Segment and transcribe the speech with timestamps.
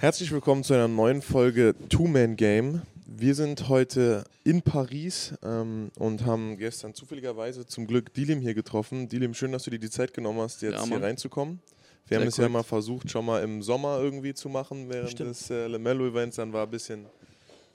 [0.00, 2.80] Herzlich willkommen zu einer neuen Folge Two-Man Game.
[3.04, 9.10] Wir sind heute in Paris ähm, und haben gestern zufälligerweise zum Glück Dilim hier getroffen.
[9.10, 11.60] Dilim, schön, dass du dir die Zeit genommen hast, jetzt Ja, hier reinzukommen.
[12.06, 15.10] Wir Sehr haben es ja mal versucht, schon mal im Sommer irgendwie zu machen, während
[15.10, 15.32] Stimmt.
[15.32, 16.36] des äh, Lamello-Events.
[16.36, 17.04] Dann war ein bisschen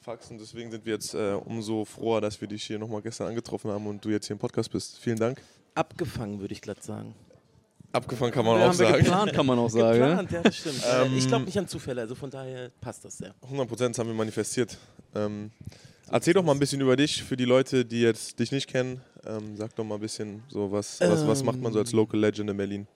[0.02, 3.28] Fax und deswegen sind wir jetzt äh, umso froher, dass wir dich hier nochmal gestern
[3.28, 4.98] angetroffen haben und du jetzt hier im Podcast bist.
[4.98, 5.40] Vielen Dank.
[5.76, 7.14] Abgefangen, würde ich glatt sagen.
[7.96, 9.04] Abgefangen kann man Ja, auch haben wir sagen.
[9.04, 10.00] geplant, kann man auch sagen.
[10.00, 10.08] ja?
[10.10, 10.84] Geplant, ja, das stimmt.
[10.84, 13.34] Äh, Ähm, ich glaube nicht an Zufälle, also von daher passt das sehr.
[13.50, 14.78] 100% haben wir manifestiert.
[15.16, 15.52] Ähm,
[16.12, 19.02] erzähl doch mal ein bisschen über dich für die Leute, die jetzt dich nicht kennen.
[19.26, 21.98] Ähm, sag doch mal ein bisschen so, was, was, was macht man so als Ähm.
[22.00, 22.88] Local Legend in Berlin?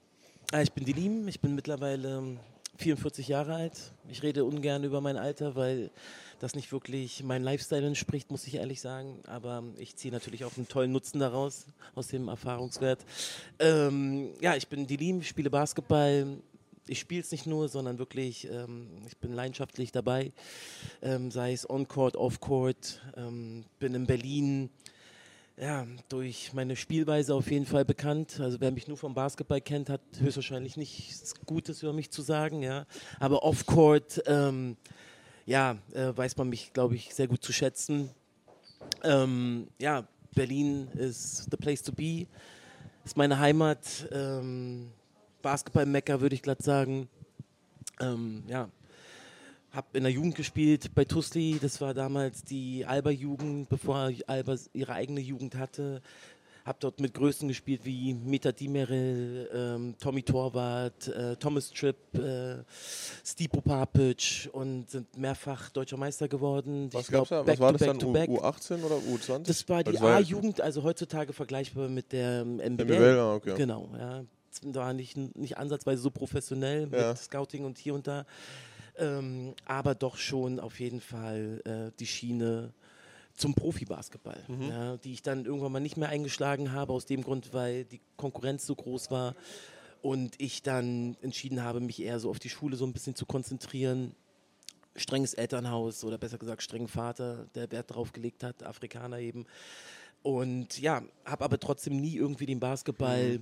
[0.52, 2.39] Ah, ich bin Dilim, ich bin mittlerweile ähm,
[2.77, 3.73] 44 Jahre alt.
[4.09, 5.91] Ich rede ungern über mein Alter, weil
[6.39, 9.20] das nicht wirklich meinem Lifestyle entspricht, muss ich ehrlich sagen.
[9.27, 12.99] Aber ich ziehe natürlich auch einen tollen Nutzen daraus, aus dem Erfahrungswert.
[13.59, 16.28] Ähm, ja, ich bin Dilim, spiele Basketball.
[16.88, 20.31] Ich spiele es nicht nur, sondern wirklich, ähm, ich bin leidenschaftlich dabei,
[21.03, 23.02] ähm, sei es on-court, off-court.
[23.16, 24.69] Ähm, bin in Berlin
[25.59, 28.39] ja, durch meine Spielweise auf jeden Fall bekannt.
[28.39, 32.63] Also wer mich nur vom Basketball kennt, hat höchstwahrscheinlich nichts Gutes über mich zu sagen,
[32.63, 32.85] ja.
[33.19, 34.78] Aber off-court, ähm,
[35.50, 38.11] ja, äh, weiß man mich, glaube ich, sehr gut zu schätzen.
[39.03, 42.28] Ähm, ja, Berlin ist the place to be.
[43.03, 44.08] Ist meine Heimat.
[44.11, 44.91] Ähm,
[45.41, 47.09] Basketball-Mecker, würde ich glatt sagen.
[48.00, 48.69] Ähm, ja,
[49.72, 51.58] hab in der Jugend gespielt bei Tusli.
[51.59, 56.03] Das war damals die Alba-Jugend, bevor Alba ihre eigene Jugend hatte.
[56.70, 62.58] Hab dort mit Größen gespielt wie Meta Dimerel, ähm, Tommy Torwart, äh, Thomas Tripp, äh,
[63.25, 66.90] Stipo Papic und sind mehrfach deutscher Meister geworden.
[66.94, 67.52] Was, Ich glaub, gab's da?
[67.52, 68.03] was war das dann?
[68.03, 68.30] U, back.
[68.30, 69.47] U18 oder U20?
[69.47, 72.86] Das war die ja- A-Jugend, also heutzutage vergleichbar mit der ähm, MBL.
[72.86, 73.56] MBL, ah, okay.
[73.58, 74.23] Genau, ja.
[74.62, 77.09] War nicht, nicht ansatzweise so professionell Ja.
[77.09, 78.28] mit Scouting und hier und da.
[79.00, 82.74] Ähm, aber doch schon auf jeden Fall äh, die Schiene
[83.39, 84.67] zum Profibasketball, Mhm.
[84.69, 88.01] ja, die ich dann irgendwann mal nicht mehr eingeschlagen habe, aus dem Grund, weil die
[88.17, 89.35] Konkurrenz so groß war
[90.01, 93.25] und ich dann entschieden habe, mich eher so auf die Schule so ein bisschen zu
[93.25, 94.13] konzentrieren.
[94.95, 99.45] Strenges Elternhaus oder besser gesagt strengen Vater, der Wert darauf gelegt hat, Afrikaner eben.
[100.22, 103.39] Und ja, habe aber trotzdem nie irgendwie den Basketball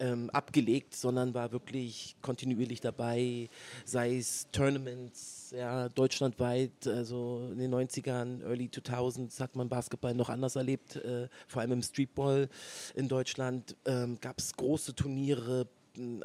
[0.00, 3.48] ähm, abgelegt, sondern war wirklich kontinuierlich dabei,
[3.84, 10.28] sei es Tournaments, ja, deutschlandweit, also in den 90ern, Early 2000s hat man Basketball noch
[10.28, 12.48] anders erlebt, äh, vor allem im Streetball
[12.94, 15.68] in Deutschland ähm, gab es große Turniere,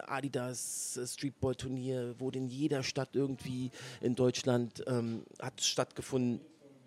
[0.08, 6.42] Adidas äh, Streetball-Turnier wurde in jeder Stadt irgendwie in Deutschland ähm, hat stattgefunden.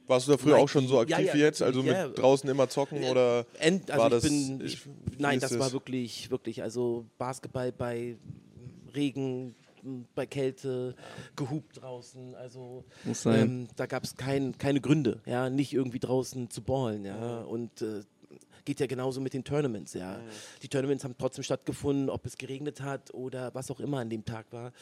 [0.06, 0.62] Warst du da früher Nike.
[0.64, 1.62] auch schon so aktiv Ja, ja, wie jetzt?
[1.62, 2.06] Also ja.
[2.08, 4.22] mit draußen immer zocken oder End, also war ich das?
[4.24, 4.78] bin, ich-
[5.18, 8.16] nein, ist das war wirklich, wirklich, also Basketball bei
[8.94, 9.54] Regen,
[10.14, 10.94] bei Kälte,
[11.36, 13.40] gehupt draußen, also Muss sein.
[13.40, 17.82] ähm, da gab es kein, keine Gründe, ja, nicht irgendwie draußen zu ballen, ja, und
[17.82, 18.02] äh,
[18.64, 20.18] geht ja genauso mit den Tournaments, ja.
[20.62, 24.24] Die Tournaments haben trotzdem stattgefunden, ob es geregnet hat oder was auch immer an dem
[24.24, 24.72] Tag war.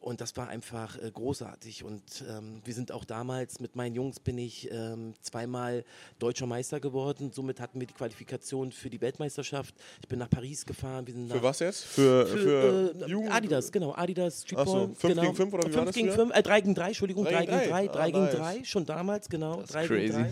[0.00, 1.84] Und das war einfach äh, großartig.
[1.84, 5.84] Und ähm, wir sind auch damals mit meinen Jungs bin ich ähm, zweimal
[6.18, 7.30] deutscher Meister geworden.
[7.34, 9.74] Somit hatten wir die Qualifikation für die Weltmeisterschaft.
[10.00, 11.06] Ich bin nach Paris gefahren.
[11.06, 11.84] Wir sind Für was jetzt?
[11.84, 13.30] Für, für, für, äh, Jugend?
[13.32, 14.66] Adidas, genau, Adidas Streetball.
[14.66, 15.22] So, fünf genau.
[15.22, 16.16] gegen fünf oder wie war fünf das gegen früher?
[16.16, 17.86] fünf, äh, drei gegen drei, Entschuldigung, Drei drei gegen gegen drei.
[17.86, 18.34] drei, Ah, drei gegen nice.
[18.36, 20.00] drei, schon damals, genau, Das ist drei crazy.
[20.06, 20.30] gegen drei.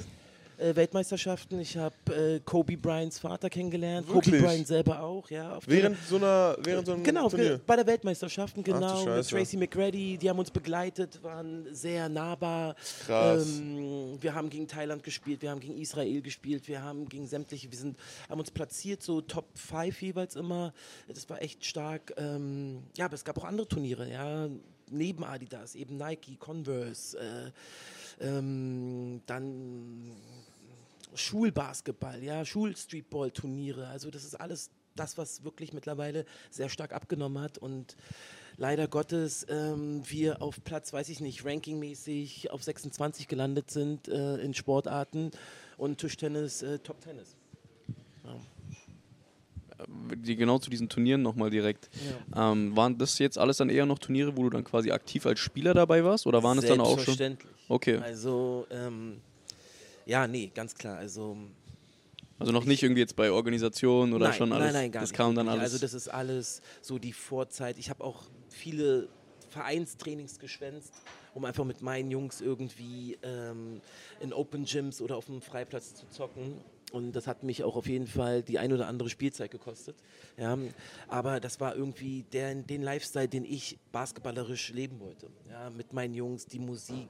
[0.58, 4.34] Äh, Weltmeisterschaften, ich habe äh, Kobe Bryants Vater kennengelernt, Wirklich?
[4.34, 5.54] Kobe Bryant selber auch, ja.
[5.56, 7.60] auf der- Während so einer, während so einem Genau, Turnier?
[7.64, 8.96] bei der Weltmeisterschaften, genau.
[8.98, 9.30] Mit Scheiße.
[9.30, 12.74] Tracy McGrady, die haben uns begleitet, waren sehr nahbar.
[13.06, 13.60] Krass.
[13.60, 17.70] Ähm, wir haben gegen Thailand gespielt, wir haben gegen Israel gespielt, wir haben gegen sämtliche,
[17.70, 17.96] wir sind,
[18.28, 20.72] haben uns platziert, so Top 5 jeweils immer.
[21.06, 22.12] Das war echt stark.
[22.16, 24.48] Ähm, ja, aber es gab auch andere Turniere, ja.
[24.90, 30.16] Neben Adidas, eben Nike, Converse, äh, ähm, dann
[31.14, 33.88] Schulbasketball, ja, Schulstreetball-Turniere.
[33.88, 37.96] Also das ist alles das, was wirklich mittlerweile sehr stark abgenommen hat und
[38.56, 44.36] leider Gottes ähm, wir auf Platz, weiß ich nicht, rankingmäßig auf 26 gelandet sind äh,
[44.38, 45.30] in Sportarten
[45.76, 47.36] und Tischtennis, äh, Top Tennis.
[50.16, 51.88] die genau zu diesen Turnieren nochmal direkt.
[52.34, 55.38] Ähm, waren das jetzt alles dann eher noch Turniere, wo du dann quasi aktiv als
[55.38, 56.26] Spieler dabei warst?
[56.26, 56.96] Oder waren es dann auch schon?
[56.96, 57.52] Selbstverständlich.
[57.68, 57.98] Okay.
[57.98, 59.20] Also, ähm,
[60.08, 60.96] ja, nee, ganz klar.
[60.98, 61.36] Also,
[62.38, 64.72] Also noch nicht irgendwie jetzt bei Organisationen oder nein, schon alles?
[64.72, 65.16] Nein, nein, gar das nicht.
[65.16, 65.62] kam dann alles.
[65.62, 67.78] Also das ist alles so die Vorzeit.
[67.78, 69.08] Ich habe auch viele
[69.50, 70.92] Vereinstrainings geschwänzt,
[71.34, 73.80] um einfach mit meinen Jungs irgendwie ähm,
[74.20, 76.54] in Open Gyms oder auf dem Freiplatz zu zocken.
[76.92, 79.96] und das hat mich auch auf jeden Fall die ein oder andere Spielzeit gekostet.
[80.36, 80.56] Ja,
[81.08, 85.28] aber das war irgendwie der, den Lifestyle, den ich basketballerisch leben wollte.
[85.50, 87.08] Ja, mit meinen Jungs, die Musik,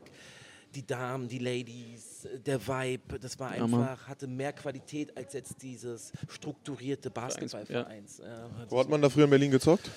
[0.78, 6.12] die Damen, die Ladies, der Vibe, das war einfach, hatte mehr Qualität als jetzt dieses
[6.28, 8.18] strukturierte Basketballvereins.
[8.18, 8.48] Ja.
[8.68, 9.90] Wo hat man da früher in Berlin gezockt?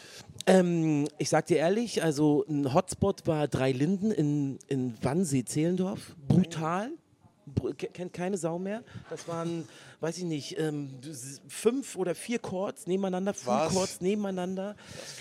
[0.48, 6.16] Ähm, ich sag dir ehrlich, also ein Hotspot war Drei Linden in, in Wannsee, Zehlendorf.
[6.28, 6.89] Brutal.
[7.94, 8.83] Kennt keine Sau mehr.
[9.09, 9.68] Das waren,
[10.00, 10.89] weiß ich nicht, ähm,
[11.48, 13.74] fünf oder vier Chords nebeneinander, Full Was?
[13.74, 14.75] Chords nebeneinander.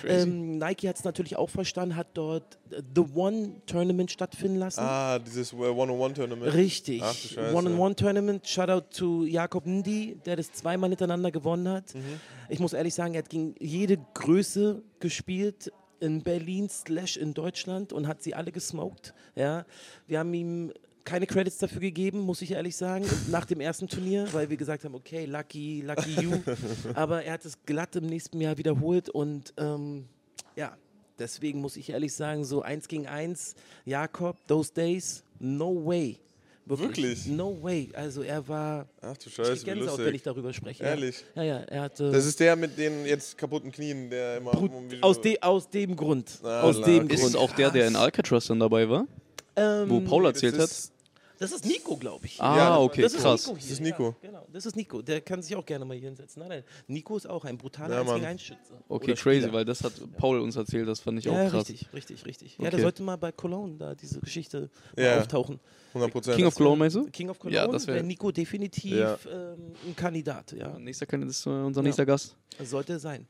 [0.06, 4.80] Ähm, Nike hat es natürlich auch verstanden, hat dort äh, The One Tournament stattfinden lassen.
[4.80, 6.54] Ah, dieses One-on-One-Tournament.
[6.54, 7.02] Richtig.
[7.36, 8.46] One-on-One-Tournament.
[8.46, 11.94] Shoutout zu Jakob Ndi, der das zweimal hintereinander gewonnen hat.
[11.94, 12.20] Mhm.
[12.48, 17.92] Ich muss ehrlich sagen, er hat gegen jede Größe gespielt in Berlin slash in Deutschland
[17.92, 19.14] und hat sie alle gesmoked.
[19.34, 19.64] Ja.
[20.06, 20.72] Wir haben ihm
[21.10, 24.84] keine Credits dafür gegeben, muss ich ehrlich sagen, nach dem ersten Turnier, weil wir gesagt
[24.84, 26.30] haben, okay, lucky, lucky you.
[26.94, 30.06] Aber er hat es glatt im nächsten Jahr wiederholt und ähm,
[30.54, 30.76] ja,
[31.18, 36.16] deswegen muss ich ehrlich sagen, so eins gegen eins, Jakob, those days, no way.
[36.66, 37.26] Wirklich?
[37.26, 37.88] No way.
[37.94, 38.86] Also er war.
[39.00, 40.84] Ach du Ich Scheiße, wie Gänsehaut, wenn ich darüber spreche.
[40.84, 41.24] Ehrlich?
[41.34, 42.12] Ja, ja, er hatte.
[42.12, 44.52] Das ist der mit den jetzt kaputten Knien, der immer...
[44.52, 44.70] Brut-
[45.02, 46.38] aus, de, aus dem Grund.
[46.44, 47.14] Ah, aus dem okay.
[47.14, 47.34] Ist Grund.
[47.34, 49.08] es auch der, der in Alcatraz dann dabei war?
[49.56, 50.70] Ähm, Wo Paul erzählt hat?
[51.40, 52.40] Ist- Das ist Nico, glaube ich.
[52.40, 53.46] Ah, Ja, okay, das ist krass.
[53.46, 53.62] Nico hier.
[53.68, 54.04] Das ist Nico.
[54.22, 55.02] Ja, genau, das ist Nico.
[55.02, 56.40] Der kann sich auch gerne mal hier hinsetzen.
[56.40, 56.64] Nein, nein.
[56.86, 58.30] Nico ist auch ein brutaler Ja, 1 gegen Mann.
[58.30, 58.74] 1 Schütze.
[58.88, 59.52] Okay, crazy, Spieler.
[59.52, 61.68] weil das hat Paul uns erzählt, das fand ich Ja, auch krass.
[61.68, 62.52] richtig, richtig, richtig.
[62.58, 62.70] Ja, Okay.
[62.72, 65.18] der sollte mal bei Cologne da diese Geschichte mal Ja.
[65.20, 65.58] auftauchen.
[65.94, 66.36] 100 Prozent.
[66.36, 67.04] King of Cologne meinst du?
[67.10, 69.18] King of Cologne Ja, das wär- wäre Nico definitiv Ja.
[69.30, 70.52] ähm, ein Kandidat.
[70.52, 71.84] Ja, Nächster Kandidat ist unser Ja.
[71.84, 72.36] nächster Gast.
[72.58, 73.26] das sollte sein.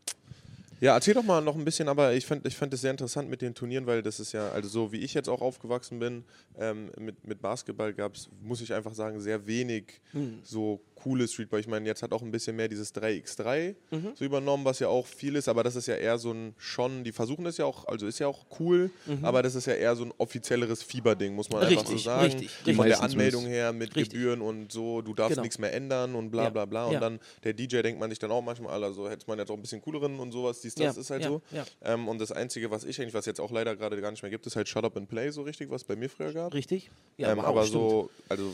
[0.80, 3.28] Ja, erzähl doch mal noch ein bisschen, aber ich fand ich fand es sehr interessant
[3.28, 6.24] mit den Turnieren, weil das ist ja, also so wie ich jetzt auch aufgewachsen bin,
[6.58, 10.40] ähm, mit, mit Basketball gab es, muss ich einfach sagen, sehr wenig Hm.
[10.42, 11.60] so coole Streetball.
[11.60, 14.12] Ich meine, jetzt hat auch ein bisschen mehr dieses 3x3 Mhm.
[14.14, 17.04] so übernommen, was ja auch viel ist, aber das ist ja eher so ein schon,
[17.04, 18.90] die versuchen das ja auch, also ist ja auch cool,
[19.22, 21.94] aber das ist ja eher so ein offizielleres Fieberding, muss man einfach so Mhm.
[21.94, 22.22] Richtig, sagen.
[22.24, 22.84] richtig, Von richtig.
[22.86, 24.12] der Anmeldung her mit Richtig.
[24.12, 25.42] Gebühren und so, du darfst Genau.
[25.42, 26.84] nichts mehr ändern und bla Ja, bla bla.
[26.86, 27.00] Und ja.
[27.00, 29.62] dann der DJ denkt man sich dann auch manchmal, also hätte man jetzt auch ein
[29.62, 31.42] bisschen cooleren und sowas, dies, das Ja, ist halt ja, so.
[31.50, 31.64] ja.
[31.82, 34.30] Ähm, und das Einzige, was ich eigentlich, was jetzt auch leider gerade gar nicht mehr
[34.30, 36.52] gibt, ist halt Shut Up and Play, so richtig, was bei mir früher gab.
[36.54, 36.90] Richtig?
[37.18, 37.72] ähm, wow, aber stimmt.
[37.90, 38.52] so, also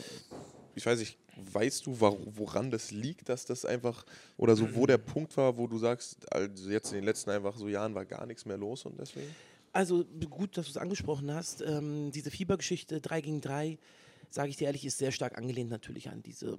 [0.77, 1.19] ich weiß nicht,
[1.53, 4.05] weißt du, woran das liegt, dass das einfach,
[4.37, 7.57] oder so, wo der Punkt war, wo du sagst, also jetzt in den letzten einfach
[7.57, 9.35] so Jahren war gar nichts mehr los und deswegen?
[9.73, 11.63] Also gut, dass du es angesprochen hast.
[11.63, 13.79] Ähm, diese Fiebergeschichte 3 gegen 3,
[14.31, 16.59] sage ich dir ehrlich, ist sehr stark angelehnt natürlich an diese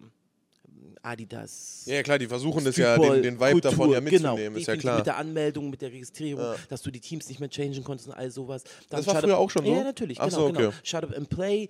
[1.01, 1.83] Adidas.
[1.85, 4.67] Ja, klar, die versuchen das ja, den, den Vibe Kultur, davon ja genau, mitzunehmen, ist
[4.67, 4.97] ja klar.
[4.97, 6.55] Mit der Anmeldung, mit der Registrierung, Ja.
[6.69, 8.63] dass du die Teams nicht mehr changen konntest und all sowas.
[8.89, 9.71] Dann Das war früher auch schon so?
[9.71, 10.57] Ja, natürlich, Ach genau, so, okay.
[10.57, 10.73] genau.
[10.83, 11.69] Shut Up and Play,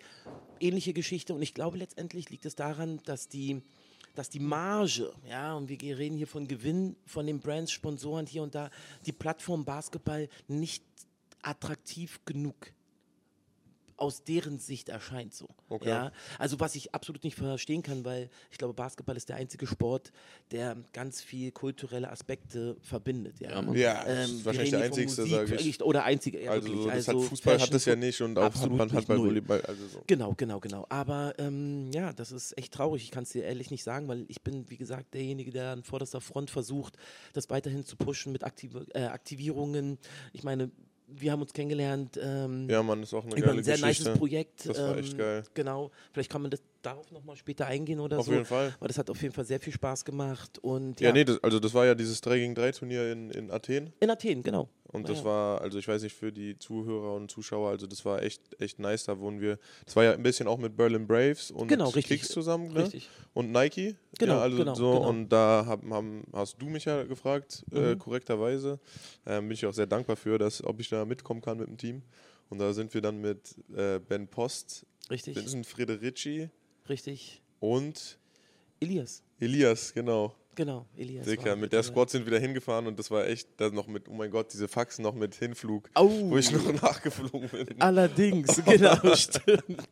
[0.59, 1.33] ähnliche Geschichte.
[1.33, 3.61] Und ich glaube, letztendlich liegt es daran, dass die
[4.15, 8.41] dass die Marge, ja, und wir reden hier von Gewinn von den Brands, Sponsoren hier
[8.41, 8.71] und da,
[9.05, 10.83] die Plattform Basketball nicht
[11.43, 12.55] attraktiv genug
[13.97, 15.49] aus deren Sicht erscheint so.
[15.69, 15.89] Okay.
[15.89, 16.11] Ja?
[16.39, 20.11] Also was ich absolut nicht verstehen kann, weil ich glaube, Basketball ist der einzige Sport,
[20.51, 23.39] der ganz viel kulturelle Aspekte verbindet.
[23.39, 23.73] Ja, Ja.
[23.73, 25.81] Ja, Ähm, wahrscheinlich der einzigste, sage ich.
[25.81, 26.85] Oder einzige, ja, Also, wirklich.
[26.85, 29.27] das also hat Fußball hat Fashion, das ja nicht und auch Handball, Handball, null.
[29.27, 30.03] Volleyball, also so.
[30.07, 30.85] Genau, genau, genau.
[30.89, 33.03] Aber ähm, ja, das ist echt traurig.
[33.03, 35.83] Ich kann es dir ehrlich nicht sagen, weil ich bin, wie gesagt, derjenige, der an
[35.83, 36.97] vorderster Front versucht,
[37.33, 39.97] das weiterhin zu pushen mit Aktiv äh, Aktivierungen.
[40.33, 40.71] Ich meine,
[41.07, 44.03] wir haben uns kennengelernt ähm, Ja, Mann, ist auch eine über geile ein sehr Geschichte.
[44.03, 44.67] nices Projekt.
[44.67, 45.43] Das war echt geil.
[45.53, 45.91] Genau.
[46.11, 48.33] Vielleicht kann man das darauf nochmal später eingehen oder Auf so.
[48.33, 48.73] jeden Fall.
[48.79, 50.59] Aber das hat auf jeden Fall sehr viel Spaß gemacht.
[50.59, 53.31] Und Ja, ja, nee, das, also das war ja dieses 3 gegen 3 Turnier in,
[53.31, 53.93] in Athen.
[53.99, 54.69] in Athen, genau.
[54.91, 58.23] Und das war, also ich weiß nicht, für die Zuhörer und Zuschauer, also das war
[58.23, 59.03] echt, echt nice.
[59.05, 62.21] Da wurden wir, das war ja ein bisschen auch mit Berlin Braves und Genau, richtig.
[62.21, 62.83] Kicks zusammen, ne?
[62.83, 63.09] Richtig.
[63.33, 63.95] Und Nike.
[64.17, 64.91] Genau, ja, also genau, so.
[64.93, 65.09] genau.
[65.09, 67.99] Und da haben, haben, hast du mich ja gefragt, äh, Mhm.
[67.99, 68.79] korrekterweise.
[69.25, 71.77] Ähm, bin ich auch sehr dankbar für, dass, ob ich da mitkommen kann mit dem
[71.77, 72.01] Team.
[72.49, 75.35] Und da sind wir dann mit äh, Ben Post, Richtig.
[75.35, 76.49] Vincent Frederici
[76.87, 77.41] Richtig.
[77.59, 78.17] und
[78.79, 79.21] Elias.
[79.39, 80.33] Elias, genau.
[80.57, 81.25] Genau, Elias.
[81.25, 81.83] Dicker, war mit der.
[81.83, 84.51] Squad sind wir da hingefahren und das war echt, da noch mit, oh mein Gott,
[84.51, 86.09] diese Faxen noch mit Hinflug, Au.
[86.09, 87.79] wo ich noch nachgeflogen bin.
[87.79, 89.87] Allerdings, genau, stimmt.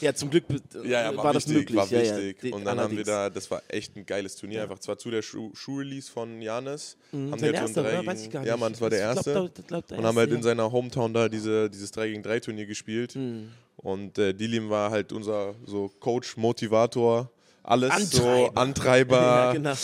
[0.00, 0.44] Ja, zum Glück
[0.84, 1.76] Ja, ja, war, das wichtig, möglich.
[1.76, 2.40] War ja, ja, wichtig.
[2.40, 3.06] die- und dann haben wir allerdings.
[3.08, 4.58] da, das war echt ein geiles Turnier.
[4.58, 4.62] Ja.
[4.62, 6.96] Einfach zwar zu der Schuh- Schuhrelease von Janis.
[7.12, 7.90] Mhm, haben die halt so ein 3 oder?
[7.98, 8.48] gegen, Weiß ich gar nicht.
[8.48, 9.62] Ja, Mann, das war der Ich glaub, erste.
[9.62, 12.22] da- glaub, der und haben halt erste, in seiner Hometown da diese, dieses 3 gegen
[12.22, 13.14] 3 Turnier gespielt.
[13.16, 13.20] ja.
[13.20, 13.48] Mhm.
[13.78, 17.30] Und äh, Dilim war halt unser so Coach, Motivator,
[17.66, 18.60] alles so Antreiber.
[18.60, 19.16] Antreiber.
[19.46, 19.74] Ja, genau.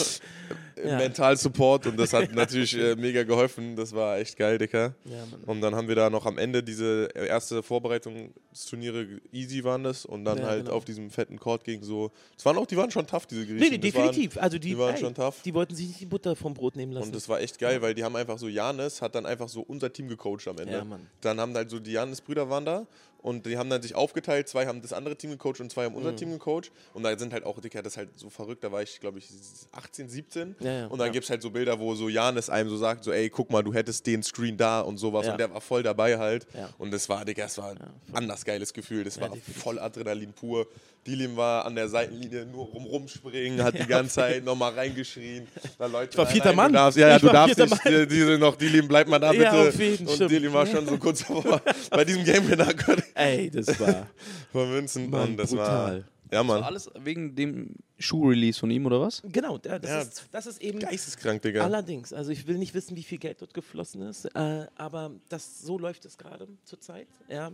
[0.84, 0.96] Ja.
[0.96, 3.76] Mental-Support und das hat natürlich äh, mega geholfen.
[3.76, 4.94] Das war echt geil, Dicker.
[5.04, 5.24] Ja.
[5.46, 10.04] Und dann haben wir da noch am Ende diese erste Vorbereitungsturniere, easy waren das.
[10.04, 10.76] Und dann halt genau.
[10.76, 12.10] auf diesem fetten Court gegen so.
[12.36, 13.58] Es waren auch, die waren schon tough, diese Griechen.
[13.60, 14.38] Nee, nee, Das waren- definitiv.
[14.42, 15.42] also die, die waren ey, schon tough.
[15.44, 17.06] Die wollten sich nicht die Butter vom Brot nehmen lassen.
[17.06, 19.60] Und das war echt geil, weil die haben einfach so, Janis hat dann einfach so
[19.60, 20.84] unser Team gecoacht am Ende.
[21.20, 22.86] Dann haben halt so die Janis-Brüder waren da
[23.22, 24.48] und die haben dann sich aufgeteilt.
[24.48, 25.98] Zwei haben das andere Team gecoacht und zwei haben Mhm.
[25.98, 26.70] unser Team gecoacht.
[26.92, 28.62] Und da sind halt auch, Dicker, das ist halt so verrückt.
[28.64, 29.28] Da war ich, glaube ich,
[29.72, 30.56] 18, 17.
[30.60, 30.86] Ja, ja.
[30.88, 31.12] Und dann Ja.
[31.12, 33.62] gibt es halt so Bilder, wo so Janis einem so sagt, so, ey, guck mal,
[33.62, 35.26] du hättest den Screen da und sowas.
[35.26, 35.32] Ja.
[35.32, 36.46] Und der war voll dabei halt.
[36.78, 37.78] Und das war, Digga, das war ein
[38.12, 39.04] anders geiles Gefühl.
[39.04, 39.30] Das war
[39.62, 40.66] voll Adrenalin pur.
[41.04, 45.48] Dilim war an der Seitenlinie nur rum rumspringen, hat die ganze Zeit nochmal reingeschrien.
[45.76, 46.72] Da Leute, Ich war nein, vierter nein, Mann.
[46.72, 47.84] Du darfst, ja, ja, Ich du darfst nicht.
[47.84, 49.42] Die, diese noch, Dilim, bleib mal da bitte.
[49.44, 50.30] Ja, auf jeden, und.
[50.30, 51.60] Dilim war schon so kurz davor,
[51.90, 52.72] bei diesem Gamewinner
[53.14, 54.06] Ey, das war.
[54.52, 55.10] vermünzen.
[55.10, 55.98] Mann, und das brutal.
[55.98, 56.04] war.
[56.32, 56.62] Ja, Mann.
[56.62, 59.22] Alles wegen dem Schuh-Release von ihm, oder was?
[59.30, 60.00] genau, das, Ja.
[60.00, 60.78] Ist, das ist eben.
[60.78, 61.62] Geisteskrank, Digga.
[61.62, 65.60] Allerdings, also ich will nicht wissen, wie viel Geld dort geflossen ist, äh, aber das,
[65.60, 67.08] so läuft es gerade zurzeit.
[67.28, 67.52] Ja.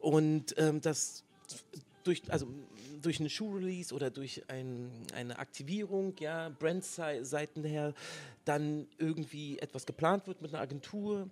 [0.00, 1.22] Und ähm, das
[2.02, 2.48] durch, also
[3.02, 7.94] durch einen Schuh-Release oder durch ein, eine Aktivierung, ja, Brand-Seiten her,
[8.44, 11.28] dann irgendwie etwas geplant wird mit einer Agentur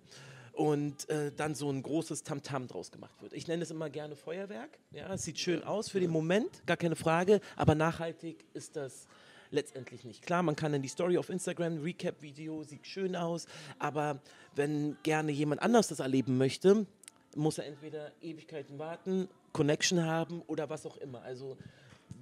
[0.57, 3.33] und äh, dann so ein großes Tamtam draus gemacht wird.
[3.33, 4.79] Ich nenne es immer gerne Feuerwerk.
[4.91, 9.07] Ja, es sieht schön aus für den Moment, gar keine Frage, aber nachhaltig ist das
[9.51, 10.25] letztendlich nicht.
[10.25, 13.45] Klar, man kann in die Story auf Instagram, Recap-Video, sieht schön aus,
[13.77, 14.19] aber
[14.55, 16.87] wenn gerne jemand anders das erleben möchte,
[17.35, 21.21] muss er entweder Ewigkeiten warten, Connection haben oder was auch immer.
[21.21, 21.55] Also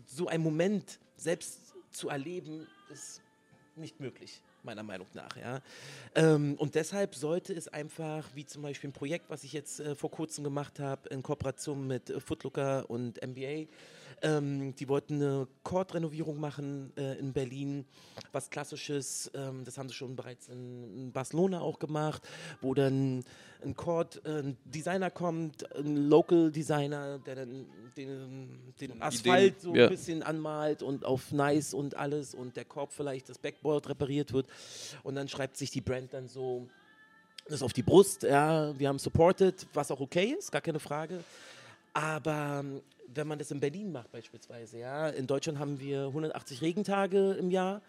[0.06, 3.22] so ein Moment selbst zu erleben, ist
[3.78, 5.38] nicht möglich, meiner Meinung nach.
[5.38, 5.62] Ja?
[6.16, 9.96] Ähm, und deshalb sollte es einfach, wie zum Beispiel ein Projekt, was ich jetzt äh,
[9.96, 13.68] vor kurzem gemacht habe, in Kooperation mit äh, Footlooker und NBA,
[14.22, 17.86] ähm, die wollten eine Court-Renovierung machen äh, in Berlin,
[18.32, 22.28] was klassisches, ähm, das haben sie schon bereits in, Barcelona auch gemacht,
[22.62, 23.24] wo dann
[23.64, 29.76] ein Court, äh, ein Designer kommt, ein Local Designer, der dann den, den Asphalt so
[29.76, 29.86] ja.
[29.86, 34.34] ein bisschen anmalt und auf nice und alles und der Korb vielleicht das Backboard repariert
[34.34, 34.48] wird
[35.04, 36.68] und dann schreibt sich die Brand dann so
[37.48, 41.24] das auf die Brust, ja, wir haben supported, was auch okay ist, gar keine Frage.
[41.94, 42.82] Aber ähm,
[43.14, 47.50] wenn man das in Berlin macht beispielsweise, ja, in Deutschland haben wir 180 Regentage im
[47.52, 47.82] Jahr.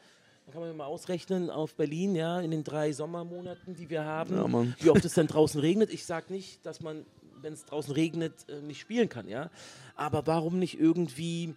[0.44, 4.37] Dann kann man mal ausrechnen auf Berlin, ja, in den drei Sommermonaten, die wir haben,
[4.37, 5.92] Ja, wie oft es denn draußen regnet.
[5.92, 7.04] Ich sage nicht, dass man,
[7.40, 9.50] wenn es draußen regnet, äh, nicht spielen kann, ja.
[9.96, 11.54] Aber warum nicht irgendwie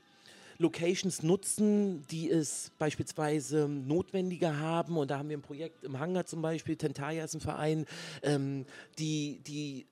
[0.60, 4.98] Locations nutzen, die es beispielsweise notwendiger haben.
[4.98, 7.86] Und da haben wir ein Projekt im Hangar zum Beispiel, Tentaya ist ein Verein,
[8.24, 8.66] ähm,
[8.98, 9.86] die, die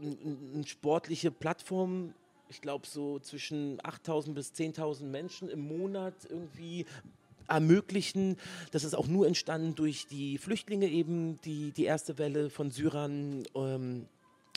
[0.00, 2.14] eine sportliche Plattform,
[2.48, 6.86] ich glaube so zwischen 8.000 bis 10.000 Menschen im Monat irgendwie
[7.48, 8.36] ermöglichen.
[8.72, 13.44] Das ist auch nur entstanden durch die Flüchtlinge eben, die die erste Welle von Syrern
[13.54, 14.06] ähm,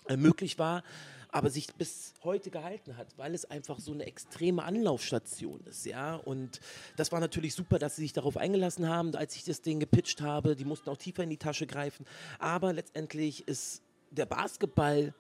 [0.08, 0.84] äh, möglich war,
[1.30, 6.16] aber sich bis heute gehalten hat, weil es einfach so eine extreme Anlaufstation ist, ja.
[6.16, 6.60] Und
[6.98, 10.22] das war natürlich super, dass sie sich darauf eingelassen haben, als ich das Ding gepitcht
[10.22, 10.58] habe.
[10.58, 12.06] Die mussten auch tiefer in die Tasche greifen.
[12.40, 15.14] Aber letztendlich ist der Basketball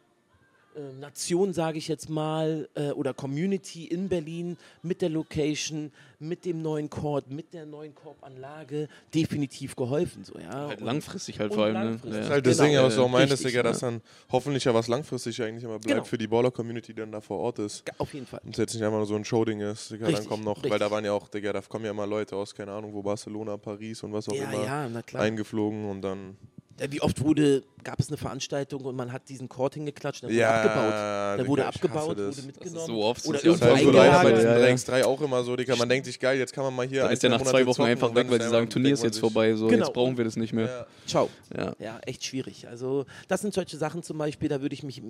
[0.75, 6.45] äh, Nation, sage ich jetzt mal, äh, oder Community in Berlin mit der Location, mit
[6.45, 10.23] dem neuen Court, mit der neuen Korbanlage definitiv geholfen.
[10.23, 10.67] So, ja.
[10.67, 11.73] Halt Und- langfristig halt vor allem.
[11.73, 12.11] langfristig.
[12.11, 12.17] Ne?
[12.17, 12.33] Das ist Ja.
[12.35, 12.69] halt das Genau.
[12.69, 14.01] Ding, was du auch meintest, Digga, dass dann
[14.31, 16.03] hoffentlich ja was langfristig eigentlich immer bleibt Genau.
[16.03, 17.83] für die Baller-Community, die dann da vor Ort ist.
[17.97, 18.41] Auf jeden Fall.
[18.43, 20.57] Und es jetzt nicht einfach nur so ein Showding ist, Digga, dann Richtig, kommen noch,
[20.57, 20.79] weil richtig.
[20.79, 23.57] da waren ja auch, Digga, da kommen ja immer Leute aus, keine Ahnung, wo Barcelona,
[23.57, 25.23] Paris und was auch Ja, immer ja, na klar.
[25.23, 26.37] eingeflogen und dann.
[26.81, 30.29] Ja, Wie oft wurde, gab es eine Veranstaltung und man hat diesen Court hingeklatscht, dann
[30.31, 30.91] wurde Ja, abgebaut.
[30.93, 32.37] Der Digga, wurde abgebaut, das.
[32.37, 32.73] wurde mitgenommen.
[32.75, 34.37] Das ist so oft, Oder irgendwo halt so leider bei eingelagert.
[34.37, 34.65] diesen Ja, ja.
[34.65, 37.03] Drinks 3 auch immer so, Digga, man denkt sich, geil, jetzt kann man mal hier
[37.03, 39.03] Dann ist der nach Monate zwei Wochen einfach dann weg, weil sie sagen, Turnier ist
[39.03, 39.85] jetzt vorbei, so Genau.
[39.85, 40.65] jetzt brauchen wir das nicht mehr.
[40.65, 40.85] Ja.
[41.05, 41.29] Ciao.
[41.55, 41.73] Ja.
[41.79, 42.67] Ja, echt schwierig.
[42.67, 45.01] Also das sind solche Sachen zum Beispiel, da würde ich mich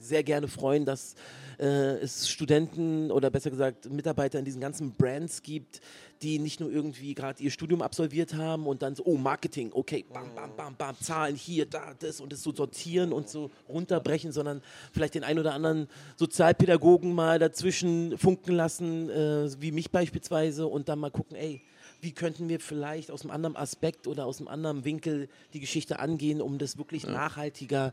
[0.00, 1.14] sehr gerne freuen, dass
[1.58, 5.80] äh, es Studenten oder besser gesagt Mitarbeiter in diesen ganzen Brands gibt,
[6.22, 10.04] die nicht nur irgendwie gerade ihr Studium absolviert haben und dann so, oh, Marketing, okay,
[10.12, 14.32] bam, bam, bam, bam, Zahlen hier, da, das und das so sortieren und so runterbrechen,
[14.32, 20.66] sondern vielleicht den ein oder anderen Sozialpädagogen mal dazwischen funken lassen, äh, wie mich beispielsweise
[20.66, 21.62] und dann mal gucken, ey,
[22.00, 25.98] wie könnten wir vielleicht aus einem anderen Aspekt oder aus einem anderen Winkel die Geschichte
[25.98, 27.92] angehen, um das wirklich nachhaltiger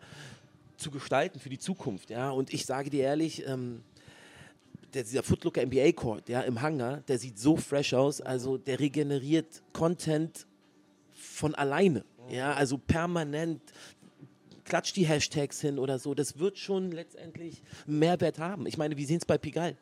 [0.82, 2.10] zu gestalten für die Zukunft.
[2.10, 2.32] Ja?
[2.32, 3.82] Und ich sage dir ehrlich, ähm,
[4.94, 8.80] der, dieser Footlooker NBA Court ja, im Hangar, der sieht so fresh aus, also der
[8.80, 10.46] regeneriert Content
[11.14, 12.04] von alleine.
[12.30, 13.62] Ja, also permanent
[14.64, 16.14] klatscht die Hashtags hin oder so.
[16.14, 18.66] Das wird schon letztendlich Mehrwert haben.
[18.68, 19.76] Ich meine, wir sehen es bei Pigalle.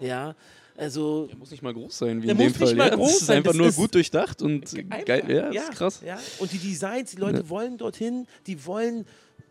[0.00, 0.34] Ja,
[0.76, 2.76] Also Der muss nicht mal groß sein, wie Der in dem muss nicht Fall.
[2.76, 2.94] mal ja.
[2.96, 5.24] groß das ist sein, einfach das nur ist gut durchdacht und Einfach, geil.
[5.28, 6.02] Ja, das ist krass.
[6.04, 6.18] Ja.
[6.40, 9.06] Und die Designs, die Leute wollen dorthin, die wollen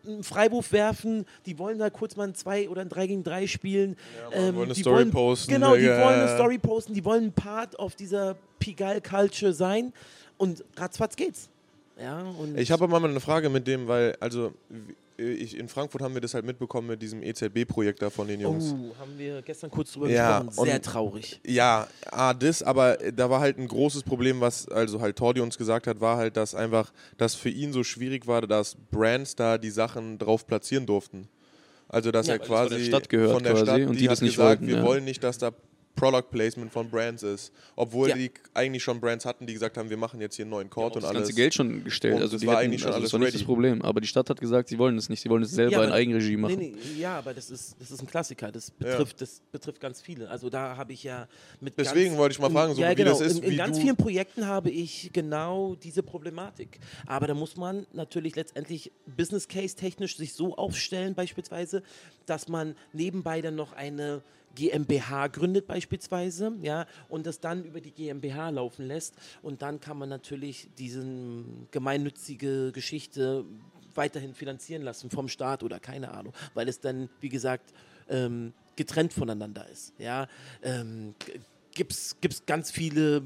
[0.06, 3.46] einen Freiwurf werfen, die wollen da kurz mal ein 2 oder ein 3 gegen 3
[3.46, 3.96] spielen.
[4.32, 6.26] Ähm, wollen eine Story wollen, posten, Genau, die ja, wollen ja.
[6.26, 9.92] eine Story posten, die wollen ein Part auf dieser Pigalle-Culture sein
[10.38, 11.48] und ratzfatz geht's.
[12.00, 12.24] Ja,
[12.56, 14.52] Ich habe aber mal eine Frage mit dem, weil, also,
[15.22, 18.74] ich, in Frankfurt haben wir das halt mitbekommen mit diesem EZB-Projekt da von den Jungs.
[18.76, 20.64] Oh, haben wir gestern kurz drüber Ja, gesprochen.
[20.66, 21.40] Sehr und- traurig.
[21.46, 25.56] Ja, ah, das, aber da war halt ein großes Problem, was also halt Tordi uns
[25.58, 29.58] gesagt hat, war halt, dass einfach das für ihn so schwierig war, dass Brands da
[29.58, 31.28] die Sachen drauf platzieren durften.
[31.88, 33.92] Also dass Ja, er das von quasi der Stadt gehört von der quasi Stadt, und
[33.94, 34.82] die, die hat das nicht gesagt, wollten, wir ja.
[34.82, 35.52] wollen nicht, dass da
[35.94, 38.16] Product Placement von Brands ist, obwohl Ja.
[38.16, 40.92] die eigentlich schon Brands hatten, die gesagt haben, wir machen jetzt hier einen neuen Court
[40.92, 41.20] auch und das alles.
[41.22, 42.14] ganze Geld schon gestellt.
[42.16, 43.38] Und also es die war hätten, eigentlich schon also alles das war nicht ready.
[43.38, 43.82] das Problem.
[43.82, 45.20] Aber die Stadt hat gesagt, sie wollen es nicht.
[45.20, 46.56] Sie wollen es selber Ja, in Eigenregie machen.
[46.58, 48.50] Nee, nee, ja, aber das ist, das ist ein Klassiker.
[48.50, 50.28] Das betrifft, das betrifft ganz viele.
[50.30, 51.28] Also da habe ich ja
[51.60, 53.44] mit Deswegen ganz, wollte ich mal in- fragen, so ja, wie genau, das ist, In,
[53.44, 56.80] in wie ganz du- vielen Projekten habe ich genau diese Problematik.
[57.06, 61.82] Aber da muss man natürlich letztendlich Business Case technisch sich so aufstellen, beispielsweise,
[62.26, 64.22] dass man nebenbei dann noch eine
[64.54, 69.98] GmbH gründet beispielsweise, ja, und das dann über die GmbH laufen lässt und dann kann
[69.98, 73.44] man natürlich diesen gemeinnützige Geschichte
[73.94, 77.72] weiterhin finanzieren lassen vom Staat oder keine Ahnung, weil es dann, wie gesagt,
[78.08, 79.92] ähm, getrennt voneinander ist.
[79.98, 80.28] Ja,
[80.62, 81.14] ähm,
[81.74, 83.22] gibt es ganz viele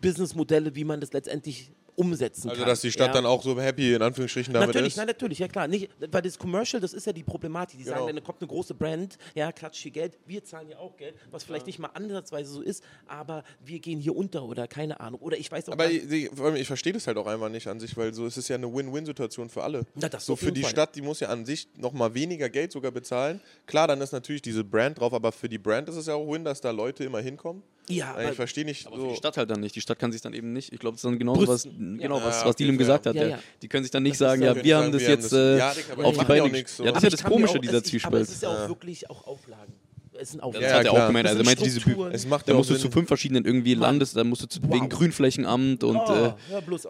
[0.00, 1.70] Businessmodelle, wie man das letztendlich
[2.02, 2.68] umsetzen also kann.
[2.68, 3.12] dass die Stadt ja.
[3.14, 4.96] dann auch so happy in Anführungsstrichen damit Natürlich, ist.
[4.96, 5.68] nein, natürlich, ja klar.
[5.68, 7.78] Nicht, weil das Commercial, das ist ja die Problematik.
[7.78, 8.06] Die Genau.
[8.06, 11.14] sagen, dann kommt eine große Brand, ja, klatscht hier Geld, wir zahlen ja auch Geld,
[11.30, 15.20] was vielleicht nicht mal ansatzweise so ist, aber wir gehen hier unter oder keine Ahnung.
[15.20, 17.96] Oder ich weiß auch Aber ich, ich, verstehe das halt auch einfach nicht an sich,
[17.96, 19.86] weil so ist es ja eine Win-Win-Situation für alle.
[19.94, 20.70] Na, so für die Fall.
[20.70, 23.40] Stadt, die muss ja an sich nochmal weniger Geld sogar bezahlen.
[23.66, 26.30] Klar, dann ist natürlich diese Brand drauf, aber für die Brand ist es ja auch
[26.30, 27.62] Win, dass da Leute immer hinkommen.
[27.88, 29.08] Ja, ich aber, verstehe nicht Aber so.
[29.10, 29.74] die Stadt halt dann nicht.
[29.74, 30.72] Die Stadt kann sich dann eben nicht.
[30.72, 31.98] Ich glaube, das ist dann genauso was, Brüsten.
[31.98, 32.24] genau, Ja.
[32.26, 33.14] was, was Dilem gesagt hat.
[33.16, 33.38] Ja, Ja, ja.
[33.60, 35.60] Die können sich dann nicht Das sagen, ja- wir haben das jetzt äh,
[35.90, 36.46] aber auf die Beine.
[36.56, 38.22] Ja, das ist ja das Komische, auch, dieser es, ich, Aber Zwiespalt.
[38.22, 38.68] es ist ja auch Ja.
[38.68, 39.72] wirklich auch Auflagen.
[40.14, 40.66] Es sind Das Auflagen.
[40.66, 41.26] Ja, hat er auch gemeint.
[41.26, 42.12] Also er Das meinte diese Strukturen.
[42.12, 43.74] Es macht Da musst du zu fünf verschiedenen irgendwie.
[43.74, 44.74] Landes, da musst du zu, Wow.
[44.74, 46.34] wegen Grünflächenamt und oh,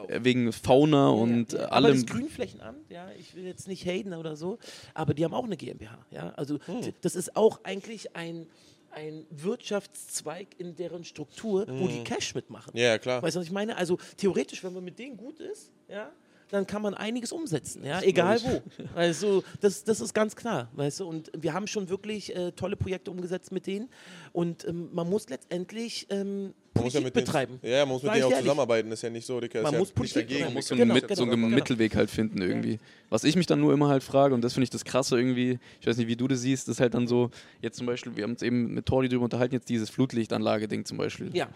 [0.09, 1.65] äh, wegen Fauna und Ja, ja.
[1.67, 2.03] Aber allem.
[2.03, 4.59] das Grünflächenamt, ja, ich will jetzt nicht haten oder so,
[4.93, 5.97] aber die haben auch eine GmbH.
[6.11, 6.33] Ja?
[6.37, 6.81] Also Hm.
[7.01, 8.47] das ist auch eigentlich ein,
[8.93, 12.77] ein Wirtschaftszweig in deren Struktur, wo die Cash mitmachen.
[12.77, 13.23] Ja, klar.
[13.23, 13.77] Weißt du, was ich meine?
[13.77, 16.13] Also theoretisch, wenn man mit denen gut ist, ja,
[16.53, 18.61] dann kann man einiges umsetzen, ja, egal wo.
[18.95, 21.07] Also das, das ist ganz klar, weißt du.
[21.09, 23.89] Und wir haben schon wirklich äh, tolle Projekte umgesetzt mit denen.
[24.33, 27.59] Und ähm, man muss letztendlich ähm, Man muss ja Politik mit denen, betreiben.
[27.63, 28.43] ja, man muss mit denen auch ehrlich.
[28.45, 28.93] zusammenarbeiten.
[28.93, 29.39] Ist ja nicht so.
[29.39, 30.35] Ist Man ja muss nicht Politik dagegen.
[30.41, 30.55] betreiben.
[30.55, 31.55] muss so Genau, mit, so genau, einen genau.
[31.57, 32.79] Mittelweg halt finden irgendwie.
[33.09, 35.59] Was ich mich dann nur immer halt frage, und das finde ich das Krasse irgendwie,
[35.81, 37.31] ich weiß nicht, wie du das siehst, ist halt dann so,
[37.63, 40.99] jetzt zum Beispiel, wir haben uns eben mit Tordi drüber unterhalten, jetzt dieses Flutlichtanlage-Ding zum
[40.99, 41.31] Beispiel.
[41.35, 41.49] Ja,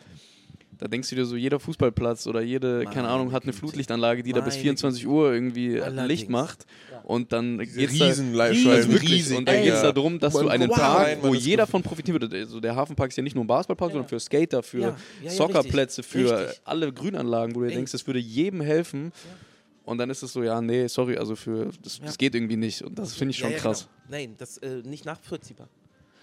[0.78, 3.52] Da denkst du dir so, jeder Fußballplatz oder jede, keine Meine Ahnung, hat eine.
[3.54, 6.08] Flutlichtanlage, die da bis Meine 24 Uhr irgendwie Allerdings.
[6.08, 6.66] Licht macht.
[6.92, 7.00] Ja.
[7.00, 9.12] Und dann Diese geht's da, riesen also Live-Scheiben, wirklich.
[9.12, 9.36] riesig.
[9.38, 9.64] Und dann Ey.
[9.64, 12.34] geht es darum, dass du einen rein, man wo ist jeder von profitieren wird.
[12.34, 14.96] Also der Hafenpark ist ja nicht nur ein Basketballpark, sondern für Skater, für Ja, ja,
[15.22, 16.22] ja, Soccerplätze, richtig.
[16.26, 16.60] für Richtig.
[16.64, 19.12] alle Grünanlagen, wo du denkst, das würde jedem helfen.
[19.84, 22.06] Und dann ist es so, ja, nee, sorry, also für das, Ja.
[22.06, 22.82] das geht irgendwie nicht.
[22.82, 23.88] Und das finde ich schon ja, ja, krass.
[24.08, 24.18] Genau.
[24.18, 25.68] Nein, das äh, nicht nachvollziehbar.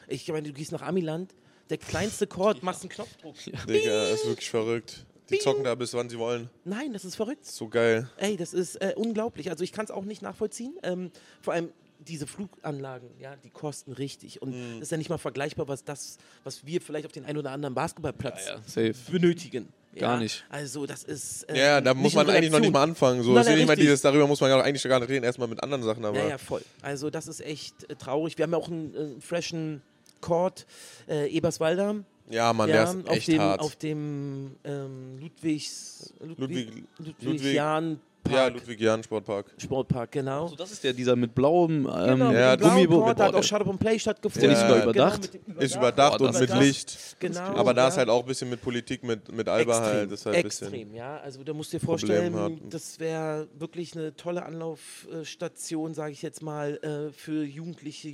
[0.09, 1.33] Ich meine, du gehst nach Amiland,
[1.73, 3.35] der kleinste Chord, machst einen Knopfdruck.
[3.67, 5.05] Digga, ist wirklich verrückt.
[5.31, 6.49] Die zocken da bis wann sie wollen.
[6.65, 7.45] Nein, das ist verrückt.
[7.47, 8.07] So geil.
[8.17, 9.49] Ey, das ist äh, unglaublich.
[9.49, 10.75] Also ich kann es auch nicht nachvollziehen.
[10.83, 11.09] Ähm,
[11.41, 14.41] vor allem diese Fluganlagen, ja, die kosten richtig.
[14.41, 14.73] Und Mhm.
[14.75, 17.49] das ist ja nicht mal vergleichbar, was das, was wir vielleicht auf den einen oder
[17.51, 18.93] anderen Basketballplatz Ja, safe.
[19.11, 19.69] benötigen.
[19.95, 20.19] Gar ja?
[20.19, 20.43] nicht.
[20.49, 21.43] Also das ist.
[21.49, 23.23] äh, Ja, da muss man eigentlich noch nicht mal anfangen.
[23.23, 24.99] So, Nein, ist ja nein, nicht mal dieses, darüber muss man ja auch eigentlich gar
[24.99, 26.17] nicht reden, erstmal mit anderen Sachen, aber.
[26.19, 26.61] Ja, ja, voll.
[26.81, 28.37] Also das ist echt äh, traurig.
[28.37, 29.81] Wir haben ja auch einen äh, freshen
[30.23, 30.65] Court,
[31.07, 31.95] äh, Eberswalder.
[32.29, 33.59] Ja, Mann, ja, der ist auf echt dem, hart.
[33.61, 39.47] Auf dem ähm, Ludwigs, Ludwig- Ludwig, Ludwig- Jahn ja, Park, Ludwig Jahn Sportpark.
[39.57, 40.43] Sportpark, genau.
[40.43, 43.19] Also das ist der, dieser mit blauem ähm, Genau, ja, mit dem blauen Gummibo- Court,
[43.19, 44.49] da hat auch and Play stattgefunden.
[44.49, 45.29] Ist der nicht sogar überdacht?
[45.45, 47.17] Genau, Ist überdacht Boah, und mit Licht.
[47.19, 47.39] Genau.
[47.41, 47.99] Aber da ist ja.
[47.99, 50.11] halt auch ein bisschen mit Politik, mit, mit Alba extrem, halt.
[50.13, 51.17] Das ist halt extrem, ja.
[51.17, 56.41] Also da musst du dir vorstellen, das wäre wirklich eine tolle Anlaufstation, sage ich jetzt
[56.41, 58.13] mal, äh, für Jugendliche,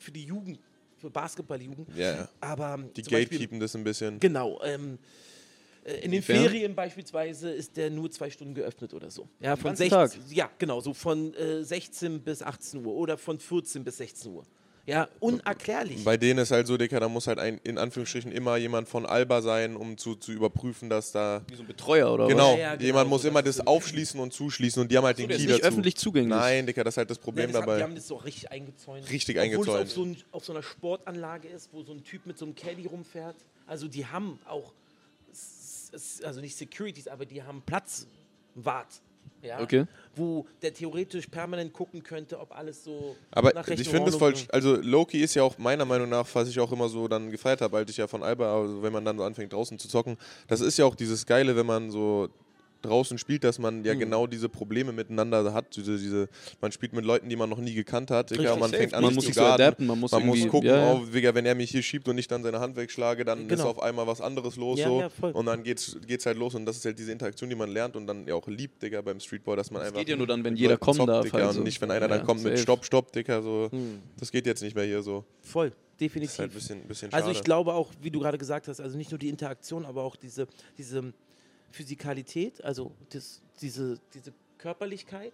[0.00, 0.58] für die Jugend,
[1.10, 1.88] Basketballjugend.
[1.96, 2.28] Ja.
[2.40, 4.20] Aber Die gatekeepen das ein bisschen.
[4.20, 4.60] Genau.
[4.62, 4.98] Ähm,
[5.84, 6.36] äh, in den Inwiefern?
[6.36, 9.28] Ferien beispielsweise ist der nur zwei Stunden geöffnet oder so.
[9.40, 10.12] Ja, von ganzen 16, Tag?
[10.30, 14.44] ja genau, so von äh, 16 bis 18 Uhr oder von 14 bis 16 Uhr.
[14.86, 16.04] Ja, unerklärlich.
[16.04, 19.04] Bei denen ist halt so, Dicker, da muss halt ein, in Anführungsstrichen immer jemand von
[19.04, 21.42] Alba sein, um zu, zu überprüfen, dass da.
[21.48, 24.20] wie so ein Betreuer oder Genau, Ja, ja, genau, jemand muss so, immer das aufschließen
[24.20, 25.22] und zuschließen und die haben halt was?
[25.22, 25.68] den Der ist Key nicht dazu.
[25.72, 26.30] öffentlich zugänglich.
[26.38, 27.82] Nein, Dicker, das ist halt das Ja, Problem das haben, die dabei.
[27.82, 29.10] haben das so richtig eingezäunt.
[29.10, 29.68] Richtig Obwohl eingezäunt.
[29.86, 32.44] es auf so, ein, auf so einer Sportanlage ist, wo so ein Typ mit so
[32.44, 33.34] einem Caddy rumfährt.
[33.66, 34.72] Also die haben auch,
[36.22, 39.00] also nicht Securities, aber die haben Platzwart.
[39.46, 39.84] Ja, Okay.
[40.14, 44.76] Wo der theoretisch permanent gucken könnte, ob alles so Aber ich finde es voll, also
[44.76, 47.76] Loki ist ja auch meiner Meinung nach, was ich auch immer so dann gefeiert habe,
[47.76, 50.16] als ich ja von Alba, also wenn man dann so anfängt draußen zu zocken,
[50.48, 52.28] das ist ja auch dieses Geile, wenn man so
[52.82, 53.84] draußen spielt, dass man Mhm.
[53.84, 56.28] ja genau diese Probleme miteinander hat, diese, diese,
[56.60, 58.76] man spielt mit Leuten, die man noch nie gekannt hat, Richtig, man safe.
[58.76, 60.92] fängt an Man muss zu sich so adapten, man muss man muss gucken, ja, ja.
[60.94, 63.48] Oh, Digga, wenn er mich hier schiebt und ich dann seine Hand wegschlage, dann ist
[63.48, 63.70] Genau.
[63.70, 66.84] auf einmal was anderes los so und dann geht's, geht's halt los und das ist
[66.84, 69.70] halt diese Interaktion, die man lernt und dann ja auch liebt, Digga, beim Streetball, dass
[69.70, 71.56] man Das einfach geht ja nur dann, wenn mit jeder kommen zockt, darf, Digga, halt
[71.56, 72.62] und nicht, wenn einer dann kommt mit safe.
[72.62, 74.00] Stopp, Stopp, Digga, so, Hm.
[74.18, 75.24] das geht jetzt nicht mehr hier so.
[75.42, 76.38] Voll, ist definitiv.
[76.38, 77.12] halt bisschen, bisschen.
[77.12, 80.02] Also ich glaube auch, wie du gerade gesagt hast, also nicht nur die Interaktion, aber
[80.04, 80.46] auch diese,
[80.78, 81.12] diese
[81.70, 85.32] Physikalität, also das, diese, diese Körperlichkeit.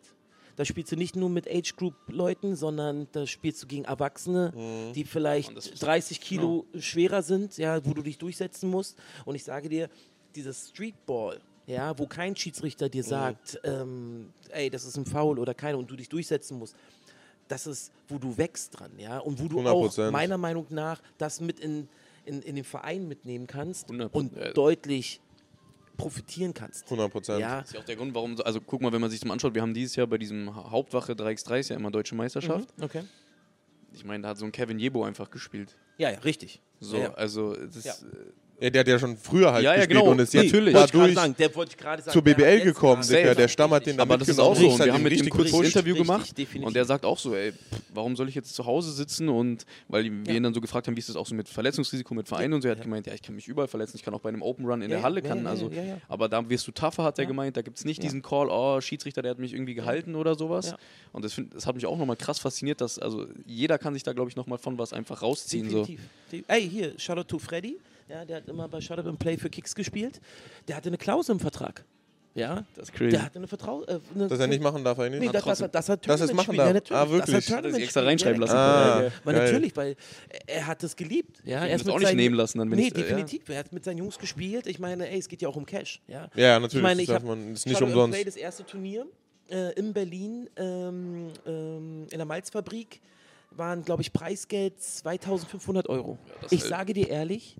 [0.56, 4.92] Da spielst du nicht nur mit Age-Group-Leuten, sondern da spielst du gegen Erwachsene, Mhm.
[4.92, 8.98] die vielleicht Und das ist- 30 Kilo schwerer sind, ja, wo du dich durchsetzen musst.
[9.24, 9.88] Und ich sage dir,
[10.34, 12.90] dieses Streetball, ja, wo kein Schiedsrichter Mhm.
[12.90, 16.76] dir sagt, ähm, ey, das ist ein Foul oder keine und du dich durchsetzen musst,
[17.48, 20.10] das ist, wo du wächst dran, ja, und wo du auch 100%.
[20.12, 21.88] meiner Meinung nach das mit in,
[22.26, 24.52] in, in den Verein mitnehmen kannst 100%, und ja.
[24.52, 25.20] deutlich
[25.96, 26.84] profitieren kannst.
[26.84, 27.40] 100 Prozent.
[27.40, 29.20] Ja, Das ist ja auch der Grund, warum, so- also guck mal, wenn man sich
[29.20, 31.90] das mal anschaut, wir haben dieses Jahr bei diesem Ha- Hauptwache 3x3 ist ja immer
[31.90, 32.68] Deutsche Meisterschaft.
[32.80, 33.02] okay.
[33.94, 35.76] Ich meine, da hat so ein Kevin Jebo einfach gespielt.
[35.98, 36.62] Ja, ja, richtig.
[36.80, 37.14] So, ja, ja.
[37.14, 37.94] also das, Ja.
[38.60, 40.12] Ja, der hat ja schon früher halt Ja, ja, gespielt genau.
[40.12, 40.72] und ist Nee, jetzt natürlich.
[40.74, 42.12] Wollte ich gerade dadurch sagen, der wollte ich gerade sagen.
[42.12, 43.02] zur der BBL gekommen.
[43.08, 44.68] Der Stamm hat den aber das ist auch so.
[44.70, 45.64] und wir haben mit ihm kurz ein.
[45.64, 46.66] Interview gemacht definitiv.
[46.66, 47.52] und der sagt auch so, ey,
[47.92, 50.34] warum soll ich jetzt zu Hause sitzen und weil wir Ja.
[50.34, 52.56] ihn dann so gefragt haben, wie ist das auch so mit Verletzungsrisiko mit Vereinen Ja.
[52.56, 52.84] und so, er hat Ja.
[52.84, 54.90] gemeint, ja, ich kann mich überall verletzen, ich kann auch bei einem Open Run in
[54.90, 55.96] Ja, der Halle ja, kann, ja, also ja, ja.
[56.08, 57.28] aber da wirst du tougher, hat er Ja.
[57.28, 58.04] gemeint, da gibt es nicht Ja.
[58.04, 60.66] diesen Call, oh, Schiedsrichter, der hat mich irgendwie gehalten oder sowas.
[60.70, 60.76] Ja.
[61.12, 64.04] Und das, find, das hat mich auch nochmal krass fasziniert, dass also jeder kann sich
[64.04, 65.68] da, glaube ich, nochmal von was einfach rausziehen.
[65.68, 66.00] Definitiv.
[66.46, 67.76] Ey, hier, Shoutout to Freddy.
[68.12, 70.20] Ja, der hat immer bei Shoutout and Play für Kicks gespielt.
[70.68, 71.84] Der hatte eine Klausel im Vertrag.
[72.34, 73.10] Ja, Das ist crazy.
[73.10, 73.84] der hatte eine Vertrau...
[73.84, 75.20] Äh, eine Dass er nicht machen darf eigentlich.
[75.20, 76.66] Nee, das, das, das hat Dass er es machen darf.
[76.68, 77.00] Ja, natürlich.
[77.02, 77.36] Ah, wirklich?
[77.46, 78.56] Das hat er sich extra reinschreiben Ja, lassen.
[78.56, 79.32] Ah, ja.
[79.32, 79.96] Natürlich, weil
[80.46, 81.42] er hat es geliebt.
[81.44, 83.02] Ja, er ist das mit auch nicht nehmen lassen, dann, wenn nee, äh, ja.
[83.02, 83.48] definitiv.
[83.50, 84.66] Er hat mit seinen Jungs gespielt.
[84.66, 86.00] Ich meine, ey, es geht ja auch um Cash.
[86.08, 86.76] Ja, Ja, natürlich.
[86.76, 88.14] Ich meine, das ich darf hab man, ist nicht Shadow umsonst.
[88.14, 89.06] Play, das erste Turnier
[89.50, 93.00] äh, in Berlin ähm, ähm, in der Malzfabrik
[93.50, 96.16] waren, glaube ich, Preisgeld 2500 Euro.
[96.40, 97.56] das ich halt- sage dir ehrlich,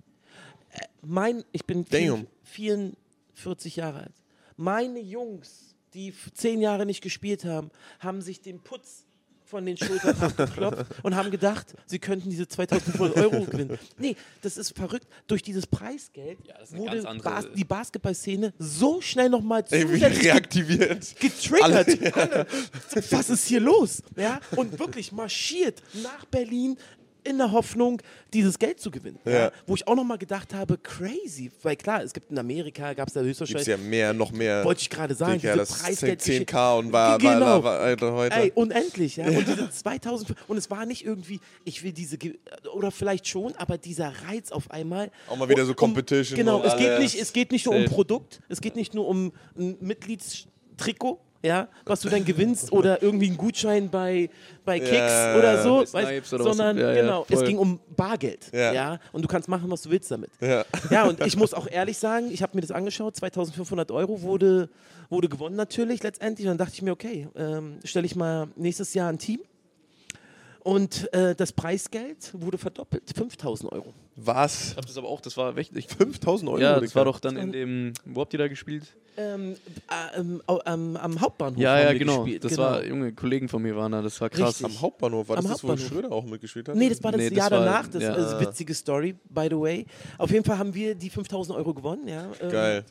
[1.01, 2.27] mein, ich bin Damn.
[2.43, 4.13] 44 Jahre alt.
[4.57, 9.05] Meine Jungs, die zehn Jahre nicht gespielt haben, haben sich den Putz
[9.45, 13.77] von den Schultern abgeklopft und haben gedacht, sie könnten diese 2500 Euro gewinnen.
[13.99, 15.05] Nee, das ist verrückt.
[15.27, 21.15] Durch dieses Preisgeld Ja, wurde Bas die Basketballszene so schnell nochmal reaktiviert.
[21.19, 21.61] getriggert.
[21.61, 22.47] Alle,
[23.11, 24.01] Was ist hier los?
[24.15, 24.39] Ja?
[24.55, 26.77] Und wirklich marschiert nach Berlin
[27.23, 28.01] in der Hoffnung,
[28.33, 29.19] dieses Geld zu gewinnen.
[29.25, 29.31] Ja.
[29.31, 29.51] Ja.
[29.67, 31.51] Wo ich auch nochmal gedacht habe, crazy.
[31.61, 34.63] Weil klar, es gibt in Amerika, gab es da Gibt's höchstwahrscheinlich, ja mehr, noch mehr.
[34.65, 37.39] wollte ich gerade sagen, Digga, diese Preisgeld 10k und war, Genau.
[37.39, 38.35] war, war, Alter, heute.
[38.35, 39.25] Ey, unendlich, ja.
[39.27, 42.17] Und diese 2000 und es war nicht irgendwie, ich will diese
[42.73, 45.11] oder vielleicht schon, aber dieser Reiz auf einmal.
[45.27, 47.75] Auch mal wieder so um- Competition Genau, und es geht nicht, es geht nicht nur
[47.75, 47.85] um.
[47.85, 51.19] Produkt, es geht nicht nur um ein Mitgliedstrikot.
[51.45, 54.29] Ja, was du dann gewinnst oder irgendwie einen Gutschein bei,
[54.63, 57.47] bei Kicks Ja, oder so, weißt, oder sondern Ja, ja, genau, es voll.
[57.47, 58.71] ging um Bargeld, ja.
[58.71, 58.99] Ja.
[59.11, 60.29] und du kannst machen, was du willst damit.
[60.39, 60.63] Ja.
[60.89, 64.69] Ja, und ich muss auch ehrlich sagen, ich habe mir das angeschaut, 2500 Euro wurde,
[65.09, 66.47] wurde gewonnen natürlich letztendlich.
[66.47, 69.41] Und dann dachte ich mir, okay, ähm, stelle ich mal nächstes Jahr ein Team.
[70.63, 73.93] Und äh, das Preisgeld wurde verdoppelt, 5000 Euro.
[74.15, 74.71] Was?
[74.71, 75.75] Ich hab das aber auch, das war echt.
[75.75, 76.59] Ich, 5000 Euro?
[76.61, 77.93] ja, das war doch dann in dem.
[78.05, 78.85] Wo habt ihr da gespielt?
[79.17, 79.55] Ähm,
[80.15, 82.23] äh, ähm, am- am Hauptbahnhof Ja, haben ja, wir genau.
[82.23, 82.43] gespielt.
[82.45, 82.63] Das genau.
[82.63, 84.61] war, Junge, Kollegen von mir waren da, das war krass.
[84.61, 84.65] Richtig.
[84.65, 85.27] Am Hauptbahnhof.
[85.29, 85.91] War das Am das, wo Hauptbahnhof.
[85.93, 86.75] Schröder auch mitgespielt hat?
[86.75, 87.87] Nee, das war das Nee, das Jahr war- danach.
[87.89, 88.13] Das ja.
[88.15, 89.85] ist eine witzige Story, by the way.
[90.17, 92.07] Auf jeden Fall haben wir die 5000 Euro gewonnen.
[92.07, 92.85] Ja, ähm, Geil.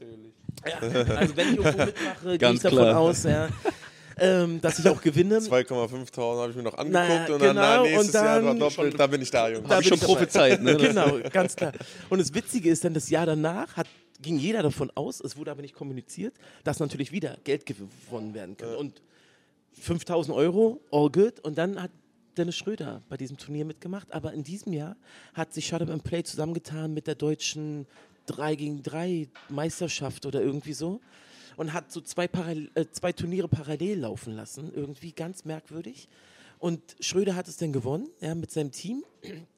[0.66, 0.78] Ja,
[1.16, 2.98] also wenn ich irgendwo mitmache, gehe ich Ganz davon klar.
[2.98, 3.48] aus, ja,
[4.18, 5.38] ähm, dass ich auch gewinne.
[5.40, 8.58] 2,5 habe ich mir noch angeguckt Na, und dann genau, na, nächstes und Jahr dann-
[8.58, 9.68] doppelt, da bin ich da, Junge.
[9.68, 10.76] Da Hab ich schon prophezeit, ne?
[10.78, 11.72] genau, ganz klar.
[12.10, 13.86] Und das Witzige ist dann, das Jahr danach hat,
[14.20, 18.56] ging jeder davon aus, es wurde aber nicht kommuniziert, dass natürlich wieder Geld gewonnen werden
[18.56, 18.74] kann.
[18.76, 19.02] Und
[19.80, 21.40] 5000 Euro, all good.
[21.40, 21.90] Und dann hat
[22.36, 24.12] Dennis Schröder bei diesem Turnier mitgemacht.
[24.12, 24.96] Aber in diesem Jahr
[25.34, 27.86] hat sich Shut Up and Play zusammengetan mit der deutschen
[28.26, 31.00] 3 gegen 3 Meisterschaft oder irgendwie so.
[31.56, 34.72] Und hat so zwei, Paral äh, zwei Turniere parallel laufen lassen.
[34.74, 36.08] Irgendwie ganz merkwürdig.
[36.58, 39.04] Und Schröder hat es dann gewonnen, ja, mit seinem Team.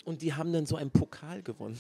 [0.05, 1.79] Und die haben dann so einen Pokal gewonnen.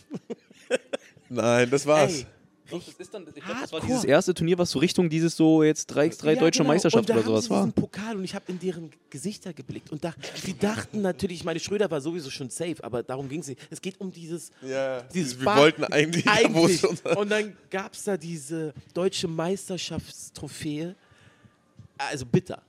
[1.28, 2.20] Nein, das war's.
[2.20, 2.26] Ey,
[2.70, 5.62] Das ist dann, ich glaube, das war dieses erste Turnier, was so Richtung dieses so
[5.62, 6.68] jetzt 3x3 Ja, deutsche genau.
[6.72, 7.58] Meisterschaft und da oder haben sowas sie war.
[7.66, 10.14] diesen Pokal und ich habe in deren Gesichter geblickt und da,
[10.46, 13.60] die dachten natürlich, ich meine, Schröder war sowieso schon safe, aber darum ging es nicht.
[13.70, 16.84] Es geht um dieses, Ja, dieses wir Bar- wollten eigentlich, wo es eigentlich.
[16.84, 20.94] unser- Und dann gab es da diese deutsche Meisterschaftstrophäe.
[21.98, 22.62] Also bitter.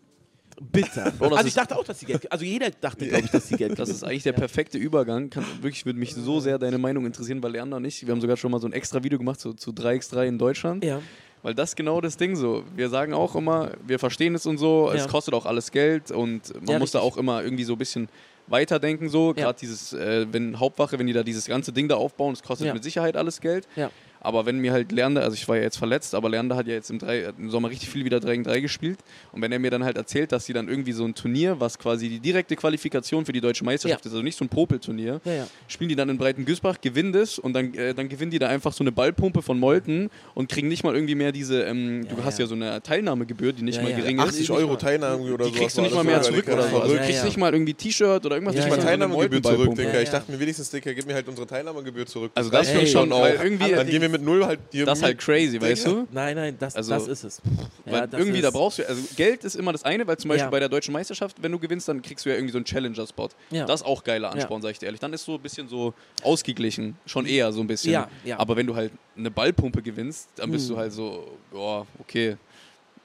[0.61, 1.11] Bitter.
[1.19, 3.57] Bro, also ich dachte auch, dass sie Geld Also jeder dachte, glaube ich, dass sie
[3.57, 5.29] Geld Das ist eigentlich der perfekte Übergang.
[5.29, 8.21] Kann, wirklich würde mich so sehr deine Meinung interessieren, weil Leander und ich, wir haben
[8.21, 10.83] sogar schon mal so ein extra Video gemacht zu, zu 3x3 in Deutschland.
[10.83, 11.01] Ja.
[11.43, 12.63] Weil das genau das Ding so.
[12.75, 15.07] Wir sagen auch immer, wir verstehen es und so, es Ja.
[15.07, 17.13] kostet auch alles Geld und man Ja, muss da richtig.
[17.13, 18.07] auch immer irgendwie so ein bisschen
[18.47, 19.27] weiterdenken so.
[19.29, 19.33] Ja.
[19.45, 22.67] Gerade dieses, äh, wenn Hauptwache, wenn die da dieses ganze Ding da aufbauen, es kostet
[22.67, 22.73] Ja.
[22.73, 23.67] mit Sicherheit alles Geld.
[23.75, 23.91] Ja.
[24.25, 26.73] Aber wenn mir halt Leander, also ich war ja jetzt verletzt, aber Leander hat ja
[26.73, 28.99] jetzt im, drei, im Sommer richtig viel wieder 3 gegen 3 gespielt.
[29.31, 31.77] Und wenn er mir dann halt erzählt, dass sie dann irgendwie so ein Turnier, was
[31.79, 34.09] quasi die direkte Qualifikation für die deutsche Meisterschaft Ja.
[34.09, 35.47] ist, also nicht so ein Popelturnier, Ja, ja.
[35.67, 38.73] spielen die dann in Breitengüßbach, gewinnen das und dann, äh, dann gewinnen die da einfach
[38.73, 42.23] so eine Ballpumpe von Molten und kriegen nicht mal irgendwie mehr diese, ähm, du Ja,
[42.25, 42.47] hast ja.
[42.47, 43.97] so eine Teilnahmegebühr, die nicht Ja, mal ja.
[43.97, 44.23] gering ist.
[44.29, 45.59] 80 Euro Teilnahme oder Die sowas.
[45.61, 46.79] kriegst du nicht mal mehr zurück oder so.
[46.81, 48.55] Also du Ja, kriegst nicht mal irgendwie T-Shirt oder irgendwas.
[48.55, 49.75] Ja, nicht mal so Teilnahmegebühr zurück.
[49.75, 49.93] Digga.
[49.93, 52.31] Ja, Ich dachte mir wenigstens, Digga, gib mir halt unsere Teilnahmegebühr zurück.
[52.35, 53.25] Also das Ey, finde ich schon, auch.
[53.25, 54.85] irgendwie, Dann gehen wir mit null halt hier.
[54.85, 56.07] das ist halt crazy, weißt du?
[56.11, 57.41] Nein, nein, das, Also, das ist es.
[57.85, 60.17] Weil Ja, das irgendwie, ist, da brauchst du, also Geld ist immer das eine, weil
[60.17, 60.49] zum Beispiel Ja.
[60.49, 63.29] bei der deutschen Meisterschaft, wenn du gewinnst, dann kriegst du ja irgendwie so einen Challenger-Spot.
[63.51, 63.65] Ja.
[63.65, 64.99] Das ist auch geiler Ansporn, sag ich dir ehrlich.
[65.01, 67.93] Dann ist so ein bisschen so ausgeglichen, schon eher so ein bisschen.
[67.93, 68.39] Ja, ja.
[68.39, 70.73] Aber wenn du halt eine Ballpumpe gewinnst, dann bist Mhm.
[70.73, 72.37] du halt so, boah, okay.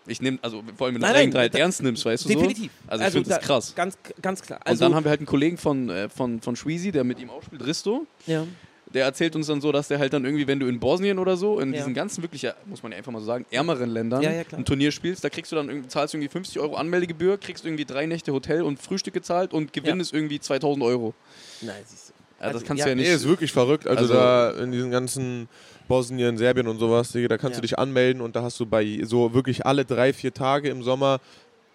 [0.07, 1.83] Ich nehme, also vor allem wenn du Nein, 3 gegen nein, 3 halt da- ernst
[1.83, 2.73] nimmst, weißt du Definitiv.
[2.87, 2.91] so?
[2.91, 3.75] Also ich finde da- das krass.
[3.77, 4.59] Ganz, ganz klar.
[4.61, 7.21] Und Also, dann haben wir halt einen Kollegen von, äh, von, von Schweezy, der mit
[7.21, 8.07] ihm auch spielt, Risto.
[8.27, 8.45] ja.
[8.93, 11.37] Der erzählt uns dann so, dass der halt dann irgendwie, wenn du in Bosnien oder
[11.37, 11.79] so, in Ja.
[11.79, 14.65] diesen ganzen wirklich, muss man ja einfach mal so sagen, ärmeren Ländern Ja, ja, ein
[14.65, 17.85] Turnier spielst, da kriegst du dann irgendwie, zahlst du irgendwie 50 Euro Anmeldegebühr, kriegst irgendwie
[17.85, 20.03] drei Nächte Hotel und Frühstück gezahlt und Gewinn Ja.
[20.03, 21.15] ist irgendwie 2000 Euro.
[21.61, 22.13] Nein, siehst du.
[22.41, 23.07] Ja, das Also, kannst ja, du ja nicht.
[23.09, 23.87] Nee, ist wirklich verrückt.
[23.87, 25.49] Also, Also- da in diesen ganzen
[25.87, 27.61] Bosnien, Serbien und sowas, da kannst Ja.
[27.61, 30.83] du dich anmelden und da hast du bei so wirklich alle drei, vier Tage im
[30.83, 31.21] Sommer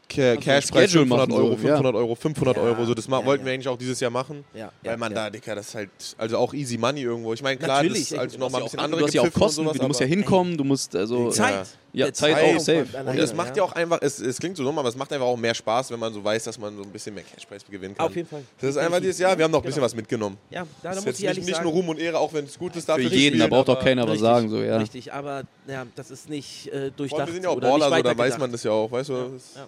[0.08, 1.76] Ca du Cashpreis Schedule 500 machen, Euro, so, ja.
[1.76, 2.86] 500 Euro, 500 Ja, Euro.
[2.86, 3.46] So, das ja, wollten ja.
[3.48, 4.44] wir eigentlich auch dieses Jahr machen.
[4.54, 5.24] Ja, Weil ja, man ja.
[5.26, 7.34] da, Digga, das ist halt, also auch easy money irgendwo.
[7.34, 9.06] Ich meine, klar, Natürlich, das ist also ey, nochmal ein du bisschen hast andere ja
[9.06, 11.30] auch Gepfiffe und Kosten, sowas, du musst ja hinkommen, du musst also.
[11.32, 11.68] Zeit.
[11.94, 12.86] Ja, Der Zeit auch, safe.
[13.06, 15.28] Und es macht ja auch einfach, es, es klingt so dumm, aber es macht einfach
[15.28, 17.96] auch mehr Spaß, wenn man so weiß, dass man so ein bisschen mehr Cashpreis gewinnen
[17.96, 18.06] kann.
[18.06, 18.44] Auf jeden Fall.
[18.60, 19.86] Das ist einfach dieses Jahr, wir haben noch ein bisschen Genau.
[19.86, 20.38] was mitgenommen.
[20.50, 21.64] Ja, da, da muss ich ehrlich nicht, nicht sagen.
[21.70, 23.10] nur Ruhm und Ehre, auch wenn es gut ist Für dafür.
[23.10, 24.76] jeden, da braucht doch keiner was sagen, so, ja.
[24.76, 27.28] Richtig, aber ja, das ist nicht äh, durchdacht.
[27.28, 29.14] wir sind ja auch Baller, nicht so, da weiß man das ja auch, weißt du?
[29.14, 29.68] Ja.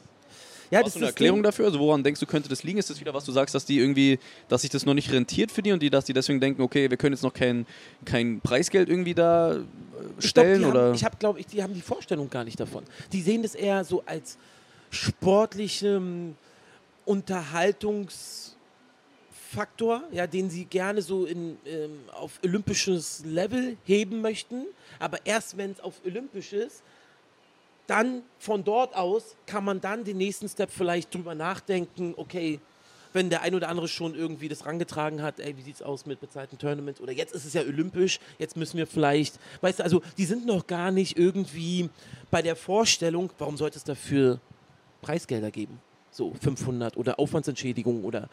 [0.69, 1.43] Ja, das Hast du eine Erklärung Ding.
[1.43, 1.65] dafür?
[1.65, 2.77] Also woran denkst du, könnte das liegen?
[2.77, 5.51] Ist das wieder, was du sagst, dass die irgendwie, dass sich das noch nicht rentiert
[5.51, 7.65] für die und die, dass die deswegen denken, okay, wir können jetzt noch kein,
[8.05, 9.59] kein Preisgeld irgendwie da äh,
[10.19, 10.87] Ich glaub, stellen oder?
[10.87, 12.83] Haben, ich habe, glaube ich, die haben die Vorstellung gar nicht davon.
[13.13, 14.37] Die sehen das eher so als
[14.89, 16.35] sportlichem
[17.05, 24.65] Unterhaltungsfaktor, ja, den sie gerne so in, ähm, auf olympisches Level heben möchten.
[24.99, 26.83] Aber erst wenn es auf olympisch ist,
[27.87, 32.59] dann von dort aus kann man dann den nächsten Step vielleicht drüber nachdenken, okay,
[33.13, 36.19] wenn der ein oder andere schon irgendwie das rangetragen hat, ey, wie sieht's aus mit
[36.19, 40.01] bezahlten Tournaments oder jetzt ist es ja olympisch, jetzt müssen wir vielleicht, weißt du, also
[40.17, 41.89] die sind noch gar nicht irgendwie
[42.29, 44.39] bei der Vorstellung, warum sollte es dafür
[45.01, 45.79] Preisgelder geben?
[46.11, 48.29] So 500 oder Aufwandsentschädigung oder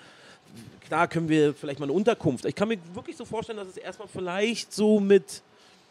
[0.86, 2.44] klar können wir vielleicht mal eine Unterkunft.
[2.44, 5.42] Ich kann mir wirklich so vorstellen, dass es erstmal vielleicht so mit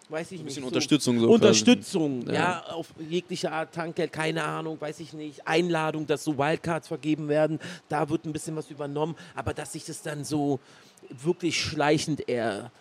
[0.09, 1.29] weiß ich ein bisschen nicht, Unterstützung so.
[1.31, 2.33] Unterstützung, Ja.
[2.33, 2.63] ja.
[2.73, 7.59] auf jegliche Art Tankgeld, keine Ahnung, weiß ich nicht, Einladung, dass so Wildcards vergeben werden,
[7.89, 10.59] da wird ein bisschen was übernommen, aber dass sich das dann so
[11.09, 12.71] wirklich schleichend eher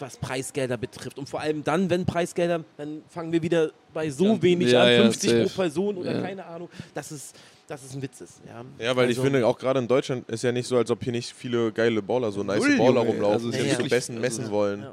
[0.00, 4.24] was Preisgelder betrifft und vor allem dann, wenn Preisgelder, dann fangen wir wieder bei so
[4.26, 5.54] Ja, wenig ja, an, ja, 50 pro safe.
[5.54, 6.20] Person oder Ja.
[6.20, 7.32] keine Ahnung, dass es,
[7.68, 8.40] dass es ein Witz ist.
[8.44, 10.90] Ja, Ja, weil ich Also- finde, auch gerade in Deutschland ist ja nicht so, als
[10.90, 12.98] ob hier nicht viele geile Baller, so nice Baller Junge.
[13.00, 14.82] rumlaufen, Also die ist so wirklich- besten also- messen wollen.
[14.82, 14.92] Ja.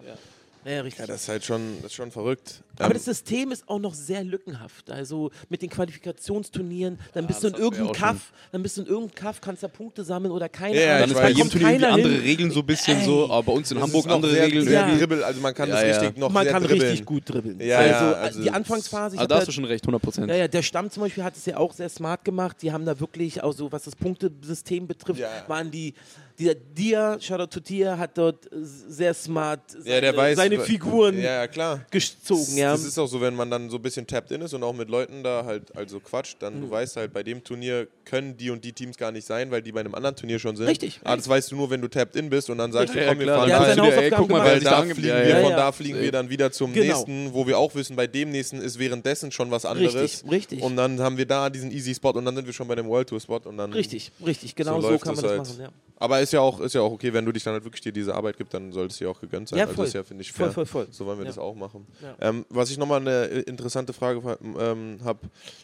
[0.63, 0.99] Ja, richtig.
[0.99, 2.61] Ja, das ist halt schon, das ist schon verrückt.
[2.77, 4.89] Aber Ähm, das System ist auch noch sehr lückenhaft.
[4.91, 7.91] Also mit den Qualifikationsturnieren, dann bist du in irgendeinem.
[7.93, 10.95] Kaff, dann bist du in irgendeinem Kaff, kannst da Punkte sammeln oder keine Ja, ja,
[10.97, 11.01] Ahnung.
[11.01, 12.21] Dann ist bei jedem Turnier irgendwie andere hin.
[12.21, 13.05] Regeln so ein bisschen Ey.
[13.05, 14.63] so, aber bei uns in das Hamburg andere sehr, Regeln.
[14.65, 14.79] Sehr Ja.
[14.81, 14.99] irgendwie.
[14.99, 15.99] dribbel, also man kann Ja, das ja.
[16.01, 16.81] richtig noch Man sehr kann dribbeln.
[16.89, 17.59] richtig gut dribbeln.
[17.59, 20.29] Ja, also, ja, also die Anfangsphase, ich Also da hast du schon recht, 100 Prozent.
[20.29, 22.57] ja, ja, der Stamm zum Beispiel hat es ja auch sehr smart gemacht.
[22.61, 25.29] Die haben da wirklich, auch so was das Punktesystem betrifft, Ja.
[25.47, 25.93] waren die,
[26.37, 31.17] dieser Dia, Shoutout to Dia, hat dort sehr smart seine, Ja, der weiß, seine Figuren
[31.17, 31.85] Ja, ja, klar.
[31.91, 32.41] gezogen.
[32.41, 32.71] Das, Ja.
[32.71, 34.73] das ist auch so, wenn man dann so ein bisschen tapped in ist und auch
[34.73, 36.61] mit Leuten da halt also quatscht, dann Mhm.
[36.61, 39.61] du weißt halt, bei dem Turnier können die und die Teams gar nicht sein, weil
[39.61, 40.67] die bei einem anderen Turnier schon sind.
[40.67, 40.99] Richtig.
[41.03, 43.07] Aber das weißt du nur, wenn du tapped in bist und dann sagst Ja, du,
[43.09, 43.85] komm, wir fahren hat da.
[43.85, 45.35] ey, guck mal, Weil da fliegen Ja, wir, ja.
[45.37, 45.55] Ja, von ja.
[45.57, 46.85] da fliegen wir dann wieder zum Genau.
[46.85, 49.95] nächsten, wo wir auch wissen, bei dem nächsten ist währenddessen schon was anderes.
[49.95, 50.61] Richtig, richtig.
[50.61, 52.87] Und dann haben wir da diesen Easy Spot und dann sind wir schon bei dem
[52.87, 53.73] World Tour Spot und dann.
[53.73, 55.39] Richtig, richtig, genau so, läuft kann man das halt.
[55.41, 55.61] machen.
[55.61, 55.69] Ja.
[55.97, 57.91] Aber ist ja auch, ist ja auch okay, wenn du dich dann halt wirklich dir
[57.91, 59.59] diese Arbeit gibt, dann sollte es dir auch gegönnt sein.
[59.59, 59.83] Ja, Also voll.
[59.85, 60.53] das ist ja, finde ich, Voll, fair.
[60.53, 60.87] voll, voll.
[60.91, 61.29] So wollen wir Ja.
[61.29, 61.85] das auch machen.
[62.01, 62.15] Ja.
[62.29, 65.19] Ähm, was ich nochmal eine äh, interessante Frage ähm, habe,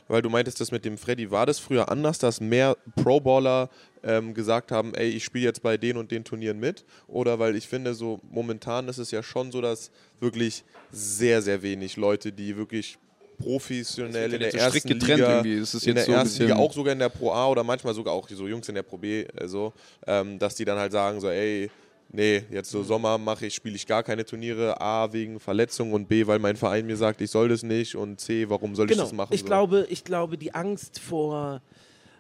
[0.07, 3.69] weil du meintest, das mit dem Freddy, war das früher anders, dass mehr Pro-Baller
[4.03, 6.85] ähm, gesagt haben, ey, ich spiele jetzt bei den und den Turnieren mit?
[7.07, 11.61] Oder weil ich finde, so momentan ist es ja schon so, dass wirklich sehr, sehr
[11.61, 12.97] wenig Leute, die wirklich
[13.37, 17.09] professionell in der ersten getrennt Liga, in der so ersten Liga, auch sogar in der
[17.09, 19.73] Pro A oder manchmal sogar auch so Jungs in der Pro B, äh, so,
[20.05, 21.69] ähm, dass die dann halt sagen so, ey,
[22.09, 22.77] nee, jetzt Mhm.
[22.79, 26.39] so Sommer mache ich, spiele ich gar keine Turniere, A, wegen Verletzung und B, weil
[26.39, 29.03] mein Verein mir sagt, ich soll das nicht und C, warum soll ich Genau.
[29.03, 29.33] das machen?
[29.33, 29.45] Ich so.
[29.45, 31.61] glaube, ich glaube, die Angst vor,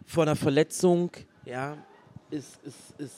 [0.05, 1.11] vor einer Verletzung,
[1.45, 1.77] ja,
[2.29, 3.13] ist, ist, ist,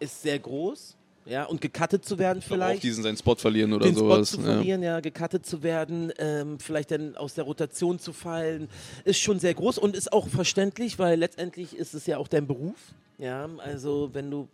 [0.00, 0.96] ist sehr groß.
[1.26, 2.78] Ja, und gecuttet zu werden vielleicht.
[2.78, 4.30] auch diesen seinen Spot verlieren oder den sowas.
[4.30, 4.54] Spot zu ja.
[4.54, 8.68] verlieren, ja, gecuttet zu werden, ähm, vielleicht dann aus der Rotation zu fallen,
[9.04, 12.46] ist schon sehr groß und ist auch verständlich, weil letztendlich ist es ja auch dein
[12.46, 12.76] Beruf.
[13.18, 14.48] Ja, also wenn du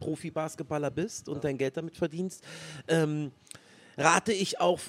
[0.00, 2.42] Profi-Basketballer bist und dein Geld damit verdienst,
[2.88, 3.30] ähm,
[3.96, 4.80] rate ich auch,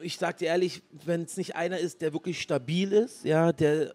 [0.00, 3.94] ich sag dir ehrlich, wenn es nicht einer ist, der wirklich stabil ist, ja, der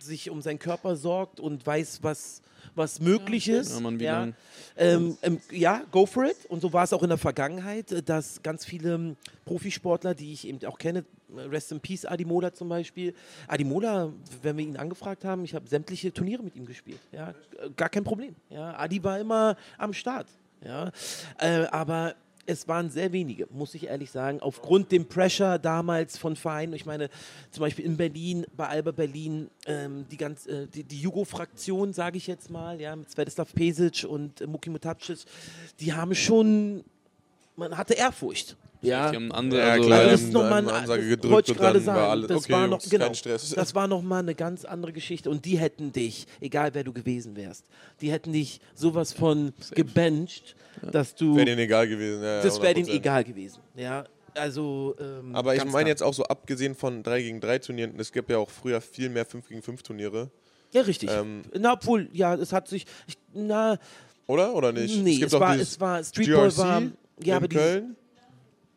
[0.00, 2.42] sich um seinen Körper sorgt und weiß, was,
[2.74, 3.72] was möglich ist.
[3.72, 4.28] Ja, Mann, ja,
[4.76, 6.36] ähm, ähm, ja, go for it.
[6.48, 10.32] Und so war es auch in der Vergangenheit, äh, dass ganz viele ähm, Profisportler, die
[10.32, 11.04] ich eben auch kenne,
[11.36, 13.14] äh, Rest in Peace, Adimola zum Beispiel.
[13.48, 17.00] Adimola, wenn wir ihn angefragt haben, ich habe sämtliche Turniere mit ihm gespielt.
[17.12, 18.34] Ja, G- gar kein Problem.
[18.50, 20.26] Ja, Adi war immer am Start.
[20.64, 20.90] Ja,
[21.38, 22.14] äh, aber
[22.46, 26.72] es waren sehr wenige, muss ich ehrlich sagen, aufgrund dem Pressure damals von Vereinen.
[26.74, 27.08] Ich meine,
[27.50, 32.16] zum Beispiel in Berlin, bei Alba Berlin, ähm, die, ganz, äh, die, die Jugo-Fraktion, sage
[32.16, 35.24] ich jetzt mal, ja, mit Svetislav Pesic und äh, Muki Mutapcic,
[35.80, 36.84] die haben schon,
[37.56, 38.56] man hatte Ehrfurcht.
[38.86, 41.10] Ja, Die haben andere, Ja, also, klar, das ist noch mal dann ein- Ansage das
[41.10, 42.10] gedrückt und gerade dann war sagen.
[42.10, 43.04] alles- das okay, war noch Jungs, genau.
[43.06, 43.50] kein Stress.
[43.50, 46.92] Das war noch mal eine ganz andere Geschichte und die hätten dich, egal wer du
[46.92, 47.66] gewesen wärst,
[48.00, 50.56] die hätten dich sowas von gebencht,
[50.92, 52.22] dass du Wäre denen egal gewesen.
[52.22, 52.94] Ja, das wäre denen 100%.
[52.96, 53.60] egal gewesen.
[53.76, 57.92] Ja, also ähm, Aber ich meine jetzt auch so abgesehen von 3 gegen 3 Turnieren,
[57.98, 60.30] es gibt ja auch früher viel mehr 5 gegen 5 Turniere.
[60.72, 61.10] ja richtig.
[61.10, 63.78] ähm, na obwohl ja, es hat sich ich, na
[64.26, 64.54] Oder?
[64.54, 65.00] Oder nicht?
[65.02, 66.82] nee, gibt es auch war es war Streetball GRC war
[67.22, 67.96] ja, aber in dieses, Köln.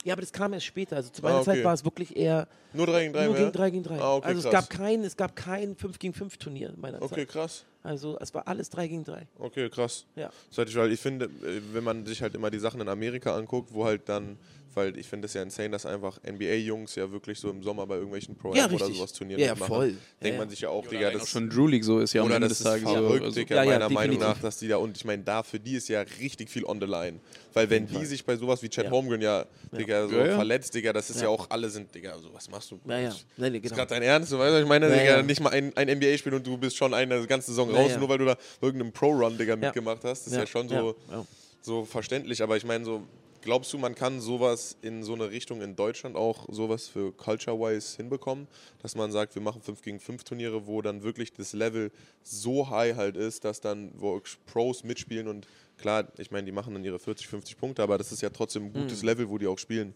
[0.08, 0.96] Ja, aber das kam erst später.
[0.96, 1.66] Also zu Ah, meiner Zeit okay.
[1.66, 3.42] war es wirklich eher Nur 3 gegen 3 nur mehr?
[3.44, 4.00] gegen 3 gegen 3.
[4.02, 7.02] Ah, okay, also es gab kein es gab kein 5 gegen 5 Turnier in meiner
[7.02, 7.28] Okay, Zeit.
[7.28, 7.66] krass.
[7.84, 9.28] Also es war alles 3 gegen 3.
[9.38, 10.06] Okay, krass.
[10.16, 10.30] Ja.
[10.56, 13.36] Das ich, weil ich finde, äh, wenn man sich halt immer die Sachen in Amerika
[13.36, 14.38] anguckt, wo halt dann,
[14.78, 17.96] weil ich finde es ja insane, dass einfach NBA-Jungs ja wirklich so im Sommer bei
[17.96, 19.68] irgendwelchen Pro Ja, oder sowas Turnieren Ja, mitmachen.
[19.74, 19.88] voll.
[19.88, 20.38] Denkt Ja, ja.
[20.38, 22.36] man sich ja auch, Digga, das auch schon Drew League so ist ja am oder
[22.38, 22.94] Ende das des ist Tages so.
[22.96, 24.28] verrückt, Also, Digga, Ja, ja, meiner Meinung definitiv.
[24.36, 26.80] nach, dass die da, und ich meine, da für die ist ja richtig viel on
[26.80, 27.20] the line.
[27.54, 28.92] Weil wenn die sich bei sowas wie Chad Ja.
[28.92, 29.46] Holmgren ja,
[29.78, 30.36] Digga, so Ja, ja.
[30.36, 31.30] verletzt, Digga, das ist ja, Ja.
[31.30, 32.80] auch, alle sind, Digga, so, was machst du?
[32.88, 33.16] Ja, ja.
[33.38, 33.76] Nee, nee, Ist genau.
[33.76, 34.32] gerade dein Ernst?
[34.32, 35.22] Du weißt, was ich meine, Ja, Digga, ja.
[35.24, 37.98] nicht mal ein, ein NBA-Spiel und du bist schon eine ganze Saison Ja, raus, ja.
[37.98, 40.28] nur weil du da irgendeinem Pro-Run, Digga, mitgemacht hast.
[40.28, 41.26] Das ist ja, schon so, ja, ja.
[41.62, 42.44] so verständlich.
[42.44, 43.02] Aber ich meine, so,
[43.42, 47.98] glaubst du, man kann sowas in so eine Richtung in Deutschland auch sowas für Culture-wise
[47.98, 48.48] hinbekommen,
[48.82, 51.92] dass man sagt, wir machen 5 gegen 5 Turniere, wo dann wirklich das Level
[52.24, 55.48] so high halt ist, dass dann wo Pros mitspielen und
[55.78, 58.66] klar, ich meine, die machen dann ihre 40, 50 Punkte, aber das ist ja trotzdem
[58.66, 59.08] ein gutes Hm.
[59.08, 59.94] Level, wo die auch spielen.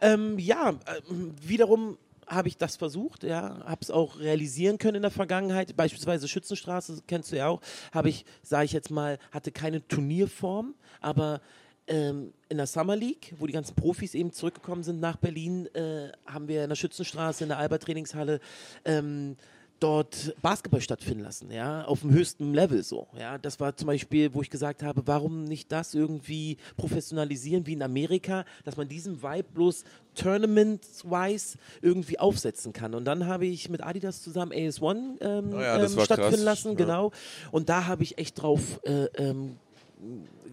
[0.00, 0.74] Ähm, ja,
[1.08, 5.76] ähm, wiederum habe ich das versucht, ja, habe es auch realisieren können in der Vergangenheit.
[5.76, 7.60] Beispielsweise Schützenstraße, kennst du ja auch,
[7.92, 11.40] habe ich, sage ich jetzt mal, hatte keine Turnierform, aber
[11.90, 16.10] ähm, in der Summer League, wo die ganzen Profis eben zurückgekommen sind nach Berlin, äh,
[16.26, 18.40] haben wir in der Schützenstraße, in der Alba-Trainingshalle,
[18.84, 19.36] ähm,
[19.80, 23.38] dort Basketball stattfinden lassen, ja, auf dem höchsten Level so, ja.
[23.38, 27.82] Das war zum Beispiel, wo ich gesagt habe, warum nicht das irgendwie professionalisieren wie in
[27.82, 32.94] Amerika, dass man diesen Vibe bloß Tournament-wise irgendwie aufsetzen kann.
[32.94, 36.68] Und dann habe ich mit Adidas zusammen AS1 ähm, Oh ja, ähm, stattfinden krass, lassen,
[36.70, 36.74] ja.
[36.74, 37.12] genau.
[37.50, 39.56] Und da habe ich echt drauf äh, ähm,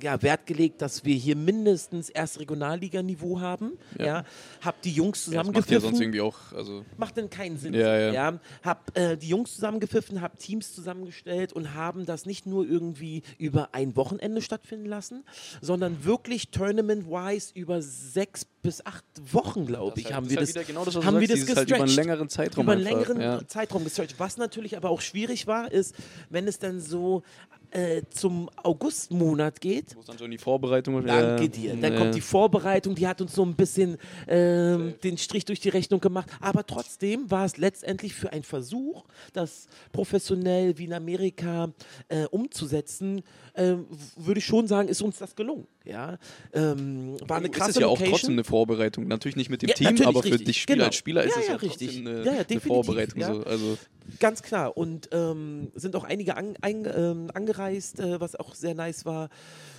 [0.01, 3.77] ja, Wert gelegt, dass wir hier mindestens erst Regionalliga-Niveau haben.
[3.97, 4.05] Ja.
[4.05, 4.23] Ja.
[4.61, 7.57] Hab die Jungs ja, das macht ja zusammengepfiffen sonst irgendwie auch, also macht denn keinen
[7.57, 7.73] Sinn.
[7.73, 8.39] Ja, ja.
[8.63, 13.73] Hab äh, die Jungs zusammengepfiffen, hab Teams zusammengestellt und haben das nicht nur irgendwie über
[13.73, 15.23] ein Wochenende stattfinden lassen,
[15.61, 20.83] sondern wirklich tournament-wise über sechs bis acht Wochen, glaube ich, halt- haben wir das, genau
[20.83, 21.95] das, haben wir das halt über einen gestretched.
[21.95, 23.47] längeren Zeitraum Über einen einfach, längeren ja.
[23.47, 24.19] Zeitraum gestretched.
[24.19, 25.95] Was natürlich aber auch schwierig war, ist,
[26.29, 27.23] wenn es dann so
[27.71, 31.75] äh, zum Augustmonat geht, Wo es dann schon die Vorbereitung Danke ja, dir.
[31.75, 35.69] Dann kommt die Vorbereitung, die hat uns so ein bisschen ähm, den Strich durch die
[35.69, 36.29] Rechnung gemacht.
[36.39, 39.03] Aber trotzdem war es letztendlich für einen Versuch,
[39.33, 41.71] das professionell wie in Amerika
[42.07, 43.21] äh, umzusetzen,
[43.55, 43.77] w-
[44.15, 45.67] würde ich schon sagen, ist uns das gelungen.
[45.87, 46.17] Ja,
[46.53, 48.11] ähm, war eine ist krasse es ja auch Location.
[48.11, 49.07] trotzdem eine Vorbereitung.
[49.07, 50.85] Natürlich nicht mit dem Ja, Team, aber für richtig, dich Spieler genau.
[50.87, 51.97] als Spieler ist Ja, es ja, richtig.
[51.97, 53.21] eine, Ja, ja, eine Vorbereitung.
[53.23, 53.43] So.
[53.43, 53.77] Also,
[54.19, 54.75] Ganz klar.
[54.77, 59.29] Und ähm, sind auch einige an, ein, ähm, angereist, äh, was auch sehr nice war.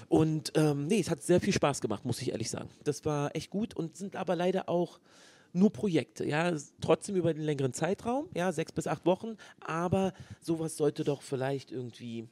[0.09, 2.71] Und ähm, nee, es hat sehr viel Spaß gemacht, muss ich ehrlich sagen.
[2.85, 5.01] Das war echt gut und sind aber leider auch
[5.53, 10.77] nur Projekte, ja, trotzdem über den längeren Zeitraum, ja, sechs bis acht Wochen, aber sowas
[10.77, 12.29] sollte doch vielleicht irgendwie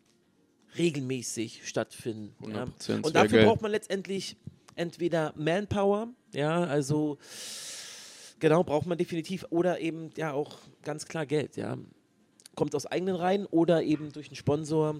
[0.79, 2.35] regelmäßig stattfinden.
[2.53, 2.64] Ja.
[2.64, 4.37] 100%, Und dafür braucht man letztendlich
[4.74, 7.18] entweder Manpower, ja, also
[8.39, 11.77] genau, braucht man definitiv, oder eben ja auch ganz klar Geld, ja.
[12.55, 14.97] Kommt aus eigenen Reihen oder eben durch einen Sponsor.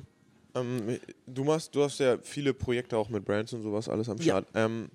[0.55, 4.19] Ähm, du machst, du hast ja viele Projekte auch mit Brands und sowas alles am
[4.19, 4.25] Ja.
[4.25, 4.49] Start.
[4.55, 4.89] Ähm,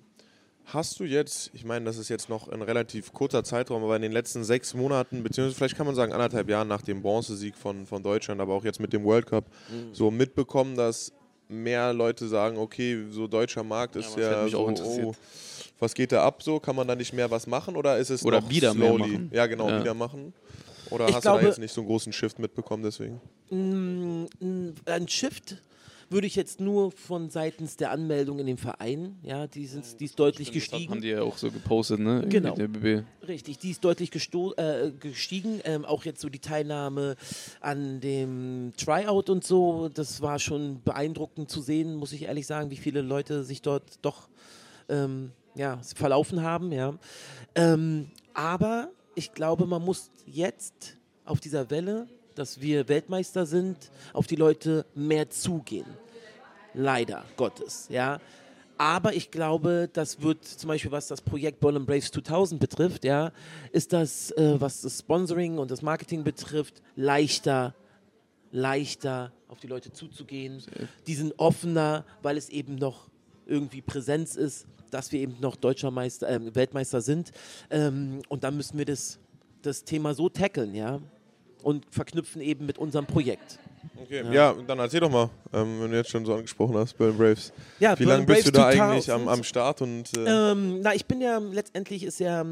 [0.66, 4.02] hast du jetzt, ich meine, das ist jetzt noch ein relativ kurzer Zeitraum, aber in
[4.02, 7.86] den letzten sechs Monaten, beziehungsweise vielleicht kann man sagen anderthalb Jahren nach dem Bronzesieg von,
[7.86, 9.94] von Deutschland, aber auch jetzt mit dem World Cup, Mhm.
[9.94, 11.12] so mitbekommen, dass
[11.48, 15.12] mehr Leute sagen, okay, so deutscher Markt ist ja, mich so, oh,
[15.78, 16.58] was geht da ab so?
[16.60, 19.10] Kann man da nicht mehr was machen oder ist es Oder noch wieder mehr slowly?
[19.12, 19.30] machen.
[19.34, 19.80] Ja, genau, Ja.
[19.80, 20.32] wieder machen.
[20.90, 23.20] Oder Ich hast du glaube- da jetzt nicht so einen großen Shift mitbekommen deswegen?
[23.50, 25.56] Mm, mm, Ein Shift
[26.12, 30.04] würde ich jetzt nur von seitens der Anmeldung in dem Verein, ja, die, sind, die
[30.04, 31.00] ist deutlich haben gestiegen.
[31.00, 32.24] die ja auch so gepostet, ne?
[32.28, 32.54] Genau.
[32.54, 33.04] Der BB.
[33.26, 35.60] Richtig, die ist deutlich gesto äh, gestiegen.
[35.64, 37.16] Ähm, auch jetzt so die Teilnahme
[37.60, 42.70] an dem Tryout und so, das war schon beeindruckend zu sehen, muss ich ehrlich sagen,
[42.70, 44.28] wie viele Leute sich dort doch
[44.88, 46.72] ähm, ja, verlaufen haben.
[46.72, 46.94] Ja.
[47.54, 53.76] Ähm, aber ich glaube, man muss jetzt auf dieser Welle, dass wir Weltmeister sind,
[54.12, 55.86] auf die Leute mehr zugehen.
[56.74, 58.20] Leider Gottes, ja.
[58.78, 63.30] Aber ich glaube, das wird zum Beispiel, was das Projekt Berlin Braves 2000 betrifft, ja,
[63.70, 67.74] ist das, äh, was das Sponsoring und das Marketing betrifft, leichter,
[68.50, 70.62] leichter auf die Leute zuzugehen.
[71.06, 73.08] Die sind offener, weil es eben noch
[73.46, 77.32] irgendwie Präsenz ist, dass wir eben noch Deutscher Meister, äh, Weltmeister sind.
[77.70, 79.18] Ähm, und dann müssen wir das,
[79.62, 81.00] das Thema so tackeln, ja,
[81.62, 83.58] und verknüpfen eben mit unserem Projekt.
[84.00, 87.16] Okay, ja, dann erzähl doch mal, ähm, wenn du jetzt schon so angesprochen hast, Berlin
[87.16, 87.52] Braves.
[87.80, 89.10] Ja, Wie lange bist du da eigentlich 2000.
[89.10, 92.44] am, am Start und äh, Ähm, na, ich bin ja letztendlich ist ja äh,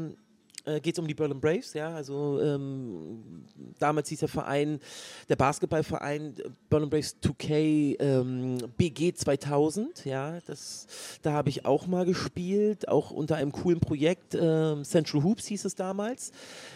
[0.81, 3.45] geht es um die Berlin Braves, ja, also ähm,
[3.79, 4.79] damals hieß der Verein,
[5.29, 10.87] der Basketballverein äh, Berlin Braves 2K ähm, BG 2000, ja, das,
[11.21, 15.65] da habe ich auch mal gespielt, auch unter einem coolen Projekt, ähm, Central Hoops hieß
[15.65, 16.31] es damals,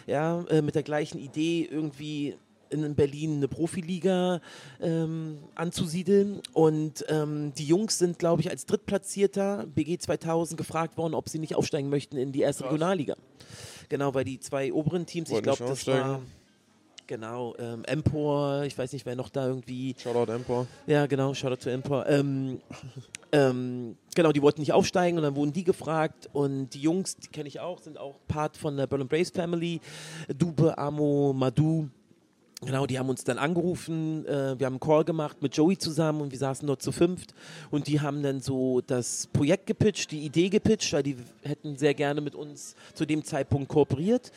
[0.06, 2.36] ja, äh, mit der gleichen Idee irgendwie
[2.70, 4.40] in Berlin eine Profiliga
[4.80, 6.40] ähm, anzusiedeln.
[6.52, 11.38] Und ähm, die Jungs sind, glaube ich, als Drittplatzierter BG 2000 gefragt worden, ob sie
[11.38, 13.14] nicht aufsteigen möchten in die erste Regionalliga.
[13.88, 16.20] Genau, weil die zwei oberen Teams, ich Wollten glaube, nicht das war
[17.06, 20.66] genau ähm, Empor, ich weiß nicht, wer noch da irgendwie Shoutout Empor.
[20.86, 22.06] ja, genau, Shoutout to Empor.
[22.08, 22.60] Ähm,
[23.32, 27.28] ähm, genau, die wollten nicht aufsteigen und dann wurden die gefragt und die Jungs, die
[27.28, 29.80] kenne ich auch, sind auch Part von der Berlin Braves Family.
[30.36, 31.88] Dube, Amo, Madu.
[32.64, 36.22] Genau, die haben uns dann angerufen, äh, wir haben einen Call gemacht mit Joey zusammen
[36.22, 37.34] und wir saßen dort zu fünft
[37.70, 41.92] und die haben dann so das Projekt gepitcht, die Idee gepitcht, weil die hätten sehr
[41.92, 44.32] gerne mit uns zu dem Zeitpunkt kooperiert.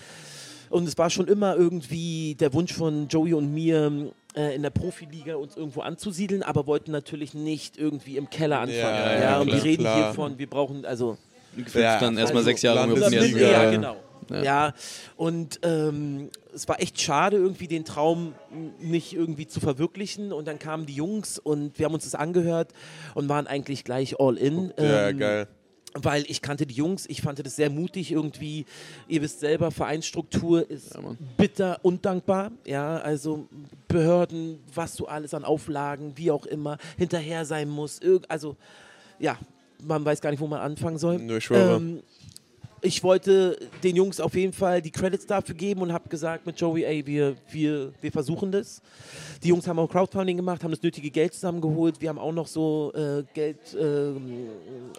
[0.70, 4.70] Und es war schon immer irgendwie der Wunsch von Joey und mir, äh, in der
[4.70, 8.78] Profiliga uns irgendwo anzusiedeln, aber wollten natürlich nicht irgendwie im Keller anfangen.
[8.78, 9.96] Ja, Ja, ja, und klar, wir reden klar.
[9.96, 11.18] hier von, wir brauchen, also
[11.56, 13.72] Gefühlt Ja, dann erstmal also sechs Jahre ja.
[13.72, 13.96] genau.
[14.30, 14.44] Ja.
[14.44, 14.74] Ja,
[15.16, 18.34] und ähm, es war echt schade, irgendwie den Traum
[18.80, 20.32] nicht irgendwie zu verwirklichen.
[20.34, 22.74] Und dann kamen die Jungs und wir haben uns das angehört
[23.16, 24.74] und waren eigentlich gleich all in.
[24.78, 25.48] Ja, Ähm, geil.
[25.96, 28.66] Weil ich kannte die Jungs, ich fand das sehr mutig irgendwie.
[29.08, 31.02] Ihr wisst selber, Vereinsstruktur ist Ja,
[31.36, 32.52] bitter undankbar.
[32.64, 33.48] Ja, also
[33.88, 38.00] Behörden, was du alles an Auflagen, wie auch immer, hinterher sein muss.
[38.04, 38.56] Irg also,
[39.18, 39.40] ja,
[39.84, 41.18] man weiß gar nicht, wo man anfangen soll.
[41.18, 41.78] Nö, ich schwöre.
[41.78, 42.04] Ähm,
[42.82, 46.60] ich wollte den Jungs auf jeden Fall die Credits dafür geben und habe gesagt mit
[46.60, 48.82] Joey, ey, wir, wir, wir versuchen das.
[49.44, 52.02] Die Jungs haben auch Crowdfunding gemacht, haben das nötige Geld zusammengeholt.
[52.02, 54.50] Wir haben auch noch so äh, Geld ähm,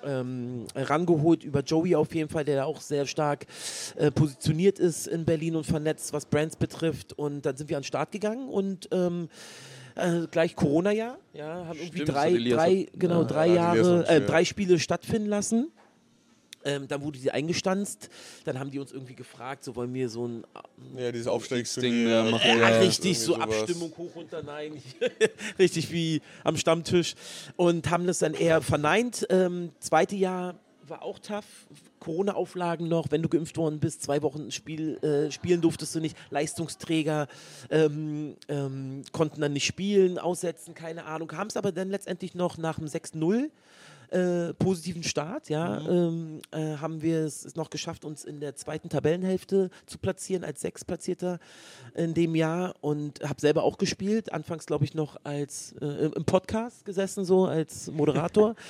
[0.05, 3.47] ähm, rangeholt über Joey auf jeden Fall, der da auch sehr stark
[3.97, 7.13] äh, positioniert ist in Berlin und vernetzt, was Brands betrifft.
[7.19, 9.29] Und dann sind wir an den Start gegangen und ähm,
[9.97, 14.45] äh, gleich Corona-Jahr, ja, haben irgendwie Stimmt, drei, drei, genau, ja, drei Jahre, äh, drei
[14.45, 15.71] Spiele stattfinden lassen.
[16.65, 18.09] Ähm, dann wurde sie eingestanzt.
[18.45, 20.45] Dann haben die uns irgendwie gefragt, so wollen wir so ein
[20.97, 22.09] Ja, dieses Ding, Aufstiegsturnier.
[22.09, 23.61] ja, machen ja, Ja, richtig, so sowas.
[23.61, 24.73] Abstimmung hoch runter, nein.
[25.59, 27.15] richtig wie am Stammtisch.
[27.57, 29.27] Und haben das dann eher verneint.
[29.31, 30.55] Ähm, zweite Jahr
[30.87, 31.45] war auch tough.
[32.01, 36.17] Corona-Auflagen noch, wenn du geimpft worden bist, zwei Wochen Spiel, äh, spielen durftest du nicht.
[36.31, 37.29] Leistungsträger
[37.71, 41.31] ähm, ähm, konnten dann nicht spielen, aussetzen, keine Ahnung.
[41.33, 43.51] Haben es aber dann letztendlich noch nach dem 6-0
[44.11, 48.89] äh, positiven Start, ja, ähm, äh, haben wir es noch geschafft, uns in der zweiten
[48.89, 51.39] Tabellenhälfte zu platzieren als Sechstplatzierter
[51.95, 54.33] in dem Jahr und habe selber auch gespielt.
[54.33, 58.55] Anfangs glaube ich noch als äh, im Podcast gesessen so als Moderator.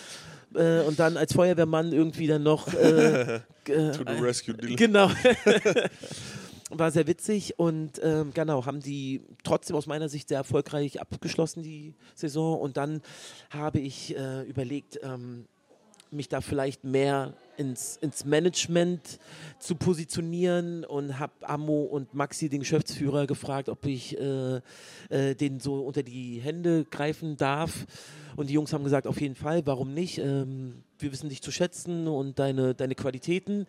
[0.52, 4.74] Äh, und dann als Feuerwehrmann irgendwie dann noch äh, To the rescue, Dylan.
[4.74, 5.10] Genau.
[6.70, 11.62] War sehr witzig und ähm, genau, haben die trotzdem aus meiner Sicht sehr erfolgreich abgeschlossen,
[11.62, 12.60] die Saison.
[12.60, 13.02] Und dann
[13.50, 15.46] habe ich äh, überlegt, ähm,
[16.12, 19.18] mich da vielleicht mehr ins, ins Management
[19.58, 24.60] zu positionieren und habe Ammo und Maxi, den Geschäftsführer, gefragt, ob ich äh,
[25.08, 27.86] äh, den so unter die Hände greifen darf.
[28.36, 30.18] Und die Jungs haben gesagt, auf jeden Fall, warum nicht?
[30.18, 33.66] Ähm, wir wissen dich zu schätzen und deine, deine Qualitäten.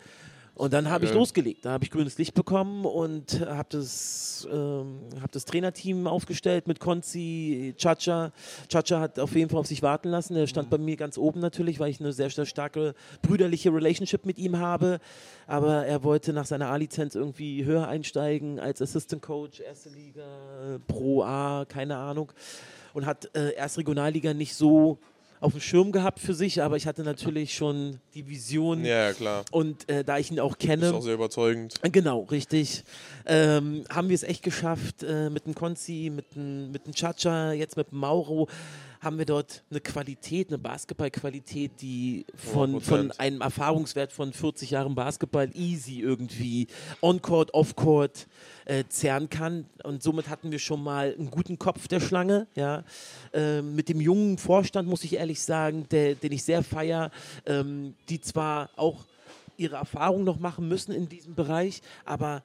[0.53, 1.65] Und dann habe ich losgelegt.
[1.65, 6.79] Da habe ich grünes Licht bekommen und habe das, ähm, hab das Trainerteam aufgestellt mit
[6.79, 8.31] Konzi, Chacha.
[8.67, 10.35] Chacha hat auf jeden Fall auf sich warten lassen.
[10.35, 14.25] Er stand bei mir ganz oben natürlich, weil ich eine sehr, sehr starke brüderliche Relationship
[14.25, 14.99] mit ihm habe.
[15.47, 21.23] Aber er wollte nach seiner A-Lizenz irgendwie höher einsteigen als Assistant Coach, erste Liga, Pro
[21.23, 22.33] A, keine Ahnung.
[22.93, 24.99] Und hat äh, erst Regionalliga nicht so
[25.41, 28.85] auf dem Schirm gehabt für sich, aber ich hatte natürlich schon die Vision.
[28.85, 29.43] Ja, klar.
[29.51, 31.73] Und äh, da ich ihn auch kenne, Ist auch sehr überzeugend.
[31.91, 32.83] Genau, richtig.
[33.25, 37.53] Ähm, haben wir es echt geschafft, äh, mit dem Konzi, mit dem, mit dem Chacha,
[37.53, 38.47] jetzt mit dem Mauro,
[39.01, 42.81] haben wir dort eine Qualität, eine Basketballqualität, die von, 100%.
[42.81, 46.67] von einem Erfahrungswert von 40 Jahren Basketball easy irgendwie
[47.01, 48.27] on-court, off-court
[48.65, 49.65] äh, zehren kann.
[49.83, 52.45] Und somit hatten wir schon mal einen guten Kopf der Schlange.
[52.55, 52.83] Ja.
[53.33, 57.09] Ähm, mit dem jungen Vorstand, muss ich ehrlich sagen, der, den ich sehr feier,
[57.47, 59.05] ähm, die zwar auch
[59.57, 62.43] ihre Erfahrung noch machen müssen in diesem Bereich, aber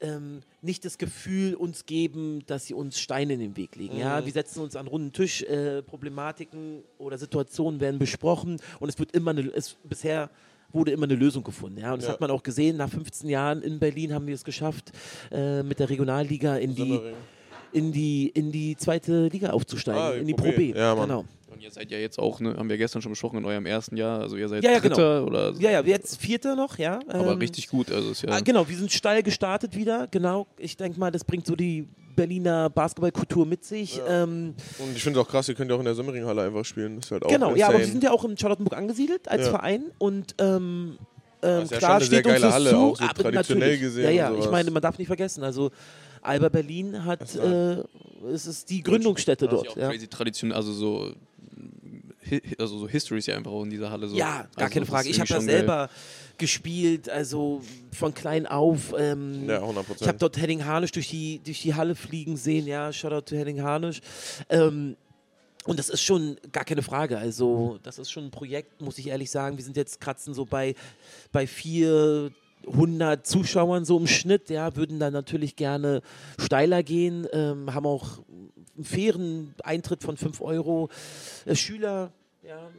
[0.00, 3.96] ähm, nicht das Gefühl uns geben, dass sie uns Steine in den Weg legen.
[3.96, 8.88] Ja, wir setzen uns an einen runden Tisch, äh, Problematiken oder Situationen werden besprochen und
[8.88, 10.30] es wird immer eine, es, bisher
[10.72, 11.78] wurde immer eine Lösung gefunden.
[11.78, 12.12] Ja, und das Ja.
[12.14, 12.76] hat man auch gesehen.
[12.76, 14.92] Nach 15 Jahren in Berlin haben wir es geschafft,
[15.30, 17.00] äh, mit der Regionalliga in die,
[17.72, 20.72] in die in die zweite Liga aufzusteigen, Ah, in die Pro B.
[20.74, 21.24] Ja, genau.
[21.58, 23.96] Und ihr seid ja jetzt auch, ne, haben wir gestern schon besprochen, in eurem ersten
[23.96, 24.20] Jahr.
[24.20, 24.94] Also ihr seid Ja, ja, genau.
[24.94, 27.00] Dritter oder Ja, ja, jetzt Vierter noch, ja.
[27.08, 27.90] aber ähm, richtig gut.
[27.90, 30.06] Also ist ja Ah, genau, wir sind steil gestartet wieder.
[30.12, 34.00] Genau, ich denke mal, das bringt so die Berliner Basketballkultur mit sich.
[34.08, 36.64] Ähm, Und ich finde es auch krass, ihr könnt ja auch in der Simmering-Halle einfach
[36.64, 36.94] spielen.
[36.96, 37.92] Das ist halt auch genau, ja, aber wir insane.
[37.92, 39.50] sind ja auch in Charlottenburg angesiedelt als Ja.
[39.50, 40.96] Verein und ähm,
[41.42, 43.80] ähm, ja schon klar steht uns das Halle, zu, auch so aber traditionell natürlich.
[43.80, 45.70] gesehen Ja, und ja, ich meine, man darf nicht vergessen, also
[46.22, 47.82] Alba Berlin hat, äh,
[48.32, 49.76] es ist die Gründungsstätte dort.
[49.76, 49.88] ja Ja.
[49.90, 51.12] crazy Tradition, also so
[52.58, 54.16] also so History ist ja einfach auch in dieser Halle so.
[54.16, 55.08] Ja, gar also keine Frage.
[55.08, 55.90] Ich habe da selber
[56.38, 57.62] gespielt, also
[57.92, 58.94] von klein auf.
[58.96, 59.84] Ähm, Ja, 100%.
[60.00, 63.36] Ich habe dort Henning Harnisch durch die, durch die Halle fliegen sehen, ja, Shoutout to
[63.36, 64.00] Henning Harnisch.
[64.48, 64.96] Ähm,
[65.64, 67.18] und das ist schon gar keine Frage.
[67.18, 69.58] Also, das ist schon ein Projekt, muss ich ehrlich sagen.
[69.58, 70.74] Wir sind jetzt kratzen so bei,
[71.30, 76.00] bei 400 Zuschauern so im Schnitt, ja, würden dann natürlich gerne
[76.38, 78.20] steiler gehen, ähm, haben auch
[78.76, 80.88] einen fairen Eintritt von 5 Euro.
[81.44, 82.12] Äh, Schüler,
[82.48, 82.70] ja,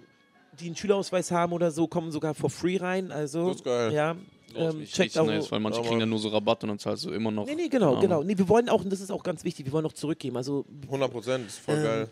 [0.59, 3.11] die einen Schülerausweis haben oder so, kommen sogar for free rein.
[3.11, 3.93] Also, Das ist geil.
[3.93, 4.17] ja, ist
[4.55, 5.26] ähm, richtig checkt auch.
[5.28, 7.45] nice, weil manche kriegen dann nur so Rabatt und dann zahlst du immer noch.
[7.45, 8.24] Nee, nee, genau, genau.
[8.24, 10.36] Nee, wir wollen auch, und das ist auch ganz wichtig, wir wollen auch zurückgeben.
[10.38, 12.07] Also 100 Prozent, ist voll Ähm, geil.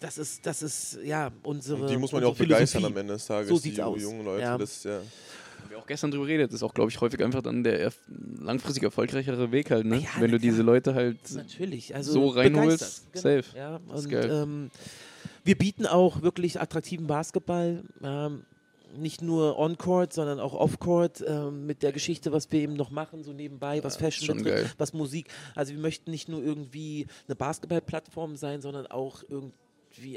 [0.00, 1.82] das ist, das ist ja unsere.
[1.82, 3.48] Und die muss man ja auch begeistern am Ende des Tages.
[3.48, 4.00] So die sieht's ju- aus.
[4.00, 4.42] jungen Leute.
[4.42, 4.56] Ja.
[4.56, 4.92] Das ja.
[5.62, 7.90] Haben wir auch gestern drüber geredet, ist auch, glaube ich, häufig einfach dann der
[8.40, 9.98] langfristig erfolgreichere Weg halt, ne?
[9.98, 10.62] Ja, Wenn du diese.
[10.62, 11.94] Leute halt Natürlich.
[11.94, 13.44] Also so reinholst, begeistert.
[13.44, 13.58] safe.
[13.58, 14.30] Ja, Das ist und geil.
[14.30, 14.70] ähm,
[15.46, 17.84] wir bieten auch wirklich attraktiven Basketball.
[18.02, 18.44] Ähm,
[18.96, 23.24] nicht nur on-court, sondern auch off-court ähm, mit der Geschichte, was wir eben noch machen,
[23.24, 25.28] so nebenbei, was Fashion betrifft, was Musik.
[25.54, 29.54] Also wir möchten nicht nur irgendwie eine Basketball-Plattform sein, sondern auch irgendwie,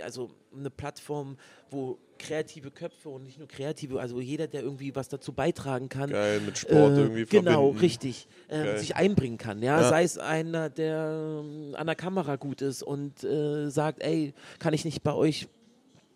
[0.04, 1.38] also eine Plattform,
[1.70, 6.10] wo kreative Köpfe und nicht nur kreative, also jeder, der irgendwie was dazu beitragen kann,
[6.10, 7.80] Geil, mit Sport äh, irgendwie Genau, verbinden.
[7.80, 8.28] richtig.
[8.50, 8.78] Geil.
[8.78, 9.62] sich einbringen kann.
[9.62, 9.82] Ja?
[9.82, 9.90] Ja.
[9.90, 14.74] Sei es einer, der ähm, an der Kamera gut ist und äh, sagt, ey, kann
[14.74, 15.48] ich nicht bei euch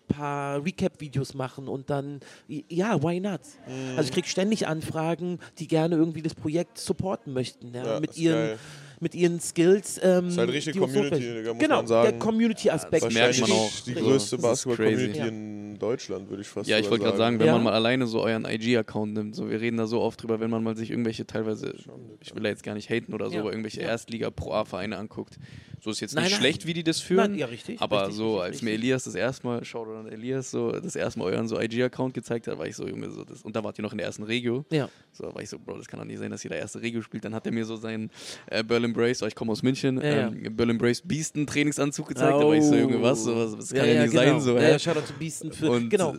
[0.09, 3.39] ein paar Recap-Videos machen und dann, ja, why not?
[3.67, 3.97] Mhm.
[3.97, 8.17] Also ich kriege ständig Anfragen, die gerne irgendwie das Projekt supporten möchten, ja, Ja, mit,
[8.17, 8.59] ihren, geil.
[9.03, 9.99] Mit ihren Skills.
[10.01, 11.19] Ähm, Ist halt richtig Community.
[11.19, 12.09] Digga, muss genau, man sagen.
[12.09, 13.03] der Community-Aspekt.
[13.03, 13.71] Das merkt man auch.
[13.85, 17.47] Die Also, größte Basketball-Community in Deutschland, würde ich fast Ja, ich wollte gerade sagen, wenn
[17.47, 17.53] Ja.
[17.53, 20.49] man mal alleine so euren IG-Account nimmt, so wir reden da so oft drüber, wenn
[20.49, 21.75] man mal sich irgendwelche teilweise,
[22.21, 23.41] ich will da jetzt gar nicht haten oder so, Ja.
[23.41, 23.89] aber irgendwelche Ja.
[23.89, 25.37] Erstliga-Pro-A-Vereine anguckt.
[25.81, 26.39] So ist jetzt Nein, nicht nein.
[26.39, 28.83] schlecht, wie die das führen, Nein, ja, richtig, aber richtig, so richtig, als mir richtig.
[28.85, 32.47] Elias das erste Mal, schaut an Elias, so das erste Mal euren so IG-Account gezeigt
[32.47, 34.23] hat, war ich so, Junge, so das, und da wart ihr noch in der ersten
[34.23, 34.63] Regio.
[34.71, 34.87] Ja.
[35.11, 36.81] So, da war ich so, Bro, das kann doch nicht sein, dass ihr der erste
[36.81, 37.25] Regio spielt.
[37.25, 38.09] Dann hat er mir so seinen
[38.47, 40.27] äh, Berlin Brace, weil ich komme aus München, Ja, ja.
[40.27, 42.31] ähm, Berlin Brace Beasten Trainingsanzug gezeigt.
[42.39, 43.25] Da war ich so, Junge, was?
[43.27, 44.23] Was das kann ja, nicht genau.
[44.23, 44.41] sein.
[44.41, 46.15] So, ja, ja, Shoutout to Beasten für, Und genau.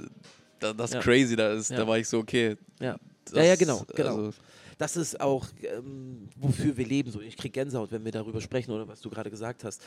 [0.61, 1.01] Da, das Ja.
[1.01, 1.79] crazy, da, ist, Ja.
[1.79, 2.57] da war ich so, okay.
[2.81, 2.97] Ja.
[3.25, 4.16] Das, Ja, ja, genau, genau.
[4.16, 4.31] Also,
[4.77, 7.11] das ist auch, ähm, wofür wir leben.
[7.11, 9.81] So, ich kriege Gänsehaut, wenn wir darüber sprechen oder was du gerade gesagt hast.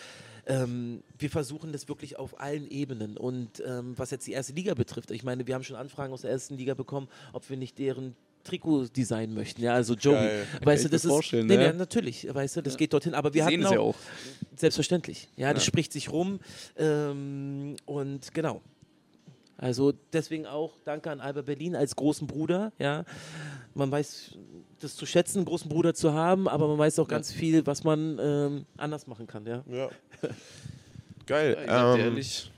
[0.46, 3.18] Ähm, wir versuchen das wirklich auf allen Ebenen.
[3.18, 6.22] Und ähm, was jetzt die erste Liga betrifft, ich meine, wir haben schon Anfragen aus
[6.22, 8.16] der ersten Liga bekommen, ob wir nicht deren
[8.48, 9.62] Trikot designen möchten.
[9.62, 10.16] Ja, also Joey.
[10.16, 10.48] Geil.
[10.64, 11.34] Weißt du, das mir ist.
[11.34, 11.58] nee, ne?
[11.58, 13.14] nee, natürlich, weißt du, das geht dorthin.
[13.14, 13.96] Aber wir sehen hatten es auch, ja auch.
[14.56, 15.28] Selbstverständlich.
[15.36, 15.68] Ja, das Ja.
[15.68, 16.40] spricht sich rum.
[16.78, 18.62] Ähm, und genau.
[19.60, 22.72] Also deswegen auch danke an Alba Berlin als großen Bruder.
[22.78, 23.06] Ja,
[23.74, 24.38] man weiß
[24.80, 27.84] das zu schätzen, einen großen Bruder zu haben, aber man weiß auch ganz viel, was
[27.84, 29.48] man ähm, anders machen kann.
[29.48, 29.64] Ja.
[29.68, 29.90] Ja.
[31.26, 31.58] Geil.
[31.68, 32.52] Ja, ähm, ehrlich,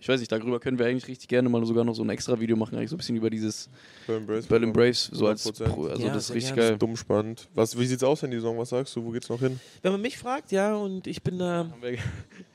[0.00, 2.38] ich weiß nicht, darüber können wir eigentlich richtig gerne mal sogar noch so ein extra
[2.38, 3.68] Video machen, eigentlich so ein bisschen über dieses
[4.06, 4.46] Berlin Braves.
[4.46, 5.64] Berlin Braves, so als 100%.
[5.68, 6.70] Pro, also Ja, das ist richtig gerne.
[6.70, 6.78] geil.
[6.78, 7.48] Dumm spannend.
[7.54, 8.56] Was, wie sieht's aus in die Saison?
[8.58, 9.04] Was sagst du?
[9.04, 9.58] Wo geht's noch hin?
[9.82, 11.98] Wenn man mich fragt, ja, und ich bin da, Haben wir-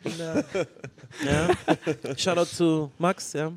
[0.03, 0.43] bin da
[1.25, 2.15] ja.
[2.17, 3.51] Shoutout zu Max, ja.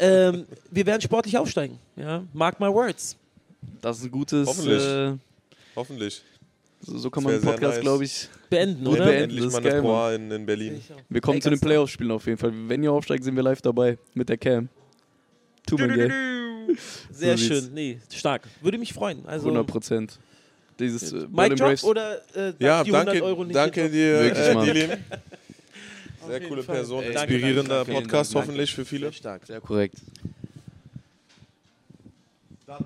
[0.00, 1.78] ähm, wir werden sportlich aufsteigen.
[1.96, 2.24] Ja.
[2.32, 3.16] Mark my words.
[3.80, 4.82] Das ist ein gutes, Hoffentlich.
[4.84, 5.12] äh,
[5.76, 6.22] Hoffentlich.
[6.80, 7.80] So, so kann man den Podcast, nice.
[7.80, 9.04] glaube ich, Beenden, Wir oder?
[9.06, 9.22] beenden.
[9.24, 10.80] Endlich das mal ist eine geil, in, in Berlin.
[11.08, 11.60] wir kommen Ey, zu den.
[11.60, 12.52] Playoff-Spielen auf jeden Fall.
[12.54, 14.68] Wenn ihr aufsteigt, sind wir live dabei mit der Cam.
[15.66, 16.12] Tut man gell?
[17.10, 17.74] Sehr So schön.
[17.74, 18.46] Nee, stark.
[18.60, 19.24] Würde mich freuen.
[19.26, 20.18] Also, 100 Prozent.
[20.78, 21.84] Dieses äh, Mike Drop Braves.
[21.84, 24.98] oder äh, Ja, die 100 danke, Euro nicht danke dir, Wirklich, äh.
[26.20, 26.76] Auf Sehr coole Fall.
[26.76, 28.02] Person, Ey, danke, inspirierender danke, danke.
[28.08, 28.48] Podcast Vielen Dank.
[28.48, 28.88] hoffentlich für noch?
[28.88, 29.06] viele.
[29.06, 29.46] Sehr stark.
[29.46, 29.96] Sehr korrekt.
[32.66, 32.84] Dann